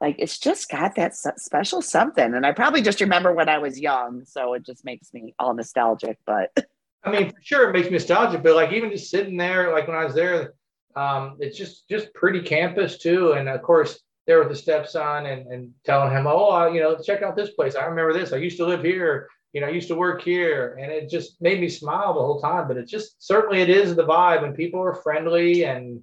Like 0.00 0.16
it's 0.18 0.38
just 0.38 0.70
got 0.70 0.94
that 0.94 1.16
special 1.16 1.82
something 1.82 2.34
and 2.34 2.46
i 2.46 2.52
probably 2.52 2.82
just 2.82 3.00
remember 3.00 3.32
when 3.32 3.48
i 3.48 3.58
was 3.58 3.80
young 3.80 4.24
so 4.24 4.54
it 4.54 4.64
just 4.64 4.84
makes 4.84 5.12
me 5.12 5.34
all 5.40 5.54
nostalgic 5.54 6.18
but 6.24 6.56
i 7.04 7.10
mean 7.10 7.30
for 7.30 7.42
sure 7.42 7.68
it 7.68 7.72
makes 7.72 7.86
me 7.86 7.94
nostalgic 7.94 8.44
but 8.44 8.54
like 8.54 8.70
even 8.70 8.92
just 8.92 9.10
sitting 9.10 9.36
there 9.36 9.72
like 9.72 9.88
when 9.88 9.96
i 9.96 10.04
was 10.04 10.14
there 10.14 10.54
um, 10.94 11.36
it's 11.40 11.58
just 11.58 11.88
just 11.88 12.14
pretty 12.14 12.42
campus 12.42 12.98
too 12.98 13.32
and 13.32 13.48
of 13.48 13.60
course 13.62 13.98
there 14.28 14.38
with 14.38 14.50
the 14.50 14.54
stepson 14.54 15.26
and, 15.26 15.46
and 15.48 15.72
telling 15.84 16.12
him 16.12 16.26
oh 16.28 16.50
uh, 16.50 16.68
you 16.68 16.80
know 16.80 16.96
check 17.02 17.22
out 17.22 17.34
this 17.34 17.50
place. 17.50 17.74
I 17.74 17.86
remember 17.86 18.12
this. 18.12 18.32
I 18.32 18.36
used 18.36 18.58
to 18.58 18.66
live 18.66 18.84
here 18.84 19.26
you 19.52 19.60
know 19.60 19.66
i 19.66 19.70
used 19.70 19.88
to 19.88 19.94
work 19.94 20.22
here 20.22 20.78
and 20.80 20.92
it 20.92 21.08
just 21.08 21.40
made 21.40 21.60
me 21.60 21.68
smile 21.68 22.14
the 22.14 22.20
whole 22.20 22.40
time 22.40 22.68
but 22.68 22.76
it 22.76 22.86
just 22.86 23.22
certainly 23.22 23.60
it 23.60 23.70
is 23.70 23.96
the 23.96 24.04
vibe 24.04 24.44
and 24.44 24.54
people 24.54 24.80
are 24.80 24.94
friendly 24.94 25.64
and 25.64 26.02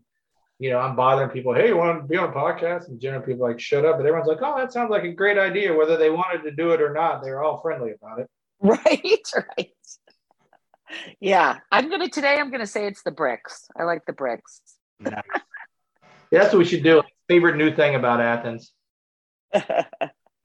you 0.60 0.70
know, 0.70 0.80
I'm 0.80 0.96
bothering 0.96 1.30
people, 1.30 1.54
hey, 1.54 1.68
you 1.68 1.78
want 1.78 2.02
to 2.02 2.08
be 2.08 2.18
on 2.18 2.30
a 2.30 2.32
podcast? 2.32 2.88
And 2.88 3.00
generally 3.00 3.26
people 3.26 3.48
like, 3.48 3.60
shut 3.60 3.86
up. 3.86 3.98
But 3.98 4.06
everyone's 4.06 4.28
like, 4.28 4.42
oh, 4.42 4.58
that 4.58 4.72
sounds 4.72 4.90
like 4.90 5.04
a 5.04 5.12
great 5.12 5.38
idea. 5.38 5.74
Whether 5.74 5.98
they 5.98 6.10
wanted 6.10 6.44
to 6.44 6.52
do 6.52 6.72
it 6.72 6.82
or 6.82 6.94
not, 6.94 7.24
they're 7.24 7.44
all 7.44 7.62
friendly 7.62 7.92
about 7.92 8.20
it. 8.20 8.30
Right, 8.62 9.32
right. 9.36 9.70
Yeah. 11.20 11.60
I'm 11.72 11.90
gonna 11.90 12.08
today 12.08 12.38
I'm 12.40 12.50
gonna 12.52 12.66
say 12.66 12.88
it's 12.88 13.04
the 13.04 13.12
bricks. 13.12 13.68
I 13.78 13.84
like 13.84 14.06
the 14.08 14.14
bricks. 14.14 14.62
nice. 15.00 15.22
yeah, 16.32 16.40
that's 16.40 16.54
what 16.54 16.60
we 16.60 16.66
should 16.66 16.82
do. 16.82 17.04
Favorite 17.28 17.58
new 17.58 17.76
thing 17.76 17.96
about 17.96 18.22
Athens. 18.22 18.72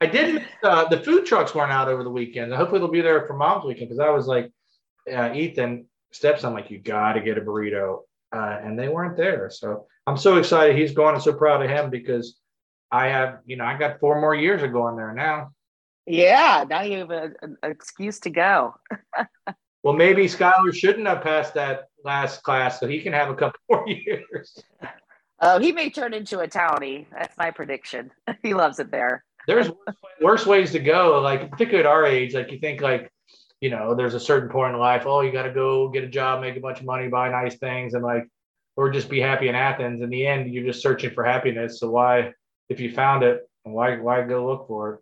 I 0.01 0.07
did 0.07 0.33
miss 0.35 0.43
uh, 0.63 0.87
the 0.89 0.99
food 0.99 1.25
trucks 1.25 1.53
weren't 1.53 1.71
out 1.71 1.87
over 1.87 2.03
the 2.03 2.09
weekend. 2.09 2.51
Hopefully 2.53 2.79
they'll 2.79 2.89
be 2.89 3.01
there 3.01 3.25
for 3.27 3.35
mom's 3.35 3.65
weekend 3.65 3.89
because 3.89 3.99
I 3.99 4.09
was 4.09 4.25
like, 4.25 4.51
uh, 5.11 5.31
Ethan, 5.33 5.85
steps, 6.11 6.43
I'm 6.43 6.53
like, 6.53 6.71
you 6.71 6.79
got 6.79 7.13
to 7.13 7.21
get 7.21 7.37
a 7.37 7.41
burrito. 7.41 7.99
Uh, 8.33 8.59
and 8.63 8.79
they 8.79 8.87
weren't 8.87 9.17
there. 9.17 9.49
So 9.49 9.85
I'm 10.07 10.17
so 10.17 10.37
excited 10.37 10.75
he's 10.75 10.93
going 10.93 11.13
and 11.15 11.23
so 11.23 11.33
proud 11.33 11.63
of 11.63 11.69
him 11.69 11.89
because 11.89 12.39
I 12.91 13.07
have, 13.07 13.39
you 13.45 13.57
know, 13.57 13.65
I 13.65 13.77
got 13.77 13.99
four 13.99 14.19
more 14.19 14.33
years 14.33 14.63
of 14.63 14.71
going 14.71 14.95
there 14.95 15.13
now. 15.13 15.51
Yeah, 16.07 16.65
now 16.67 16.81
you 16.81 16.99
have 16.99 17.11
an 17.11 17.57
excuse 17.61 18.19
to 18.21 18.29
go. 18.29 18.73
well, 19.83 19.93
maybe 19.93 20.25
Skylar 20.25 20.73
shouldn't 20.73 21.07
have 21.07 21.21
passed 21.21 21.53
that 21.53 21.89
last 22.03 22.41
class, 22.43 22.79
so 22.79 22.87
he 22.87 23.01
can 23.01 23.13
have 23.13 23.29
a 23.29 23.35
couple 23.35 23.59
more 23.69 23.87
years. 23.87 24.57
Oh, 25.39 25.59
he 25.59 25.71
may 25.71 25.89
turn 25.89 26.13
into 26.13 26.39
a 26.39 26.47
townie. 26.47 27.05
That's 27.11 27.37
my 27.37 27.51
prediction. 27.51 28.11
he 28.43 28.53
loves 28.53 28.79
it 28.79 28.91
there. 28.91 29.23
There's 29.51 29.69
worse 30.21 30.45
ways 30.45 30.71
to 30.71 30.79
go, 30.79 31.19
like 31.19 31.51
particularly 31.51 31.85
at 31.85 31.91
our 31.91 32.05
age. 32.05 32.33
Like 32.33 32.51
you 32.53 32.59
think, 32.59 32.79
like 32.79 33.11
you 33.59 33.69
know, 33.69 33.93
there's 33.93 34.13
a 34.13 34.19
certain 34.19 34.49
point 34.49 34.73
in 34.73 34.79
life. 34.79 35.03
Oh, 35.05 35.19
you 35.19 35.31
got 35.31 35.43
to 35.43 35.51
go 35.51 35.89
get 35.89 36.05
a 36.05 36.07
job, 36.07 36.39
make 36.39 36.55
a 36.55 36.61
bunch 36.61 36.79
of 36.79 36.85
money, 36.85 37.09
buy 37.09 37.29
nice 37.29 37.57
things, 37.57 37.93
and 37.93 38.03
like 38.03 38.29
or 38.77 38.89
just 38.89 39.09
be 39.09 39.19
happy 39.19 39.49
in 39.49 39.55
Athens. 39.55 40.01
In 40.01 40.09
the 40.09 40.25
end, 40.25 40.53
you're 40.53 40.65
just 40.65 40.81
searching 40.81 41.11
for 41.11 41.25
happiness. 41.25 41.81
So 41.81 41.91
why, 41.91 42.31
if 42.69 42.79
you 42.79 42.93
found 42.93 43.23
it, 43.23 43.41
why 43.63 43.97
why 43.97 44.23
go 44.23 44.47
look 44.47 44.67
for 44.67 44.93
it? 44.93 44.99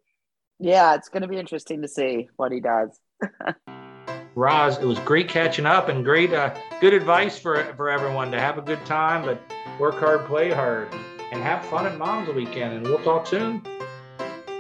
Yeah, 0.59 0.95
it's 0.95 1.09
going 1.09 1.21
to 1.21 1.27
be 1.27 1.37
interesting 1.37 1.83
to 1.83 1.87
see 1.87 2.27
what 2.35 2.51
he 2.51 2.59
does. 2.59 2.99
Roz, 4.35 4.79
it 4.79 4.85
was 4.85 4.97
great 4.99 5.29
catching 5.29 5.65
up 5.67 5.89
and 5.89 6.03
great, 6.03 6.33
uh, 6.33 6.55
good 6.81 6.93
advice 6.93 7.37
for 7.37 7.63
for 7.75 7.87
everyone 7.87 8.31
to 8.31 8.39
have 8.39 8.57
a 8.57 8.63
good 8.63 8.83
time, 8.83 9.23
but 9.23 9.39
work 9.79 9.95
hard, 9.99 10.25
play 10.25 10.49
hard, 10.49 10.91
and 11.31 11.43
have 11.43 11.63
fun 11.65 11.85
at 11.85 11.99
Mom's 11.99 12.33
Weekend. 12.33 12.73
And 12.73 12.83
we'll 12.83 13.03
talk 13.03 13.27
soon. 13.27 13.61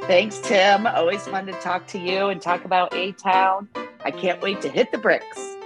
Thanks, 0.09 0.39
Tim. 0.39 0.87
Always 0.87 1.27
fun 1.27 1.45
to 1.45 1.51
talk 1.61 1.85
to 1.89 1.99
you 1.99 2.29
and 2.29 2.41
talk 2.41 2.65
about 2.65 2.95
A 2.95 3.11
Town. 3.11 3.69
I 4.03 4.09
can't 4.09 4.41
wait 4.41 4.59
to 4.63 4.67
hit 4.67 4.91
the 4.91 4.97
bricks. 4.97 5.58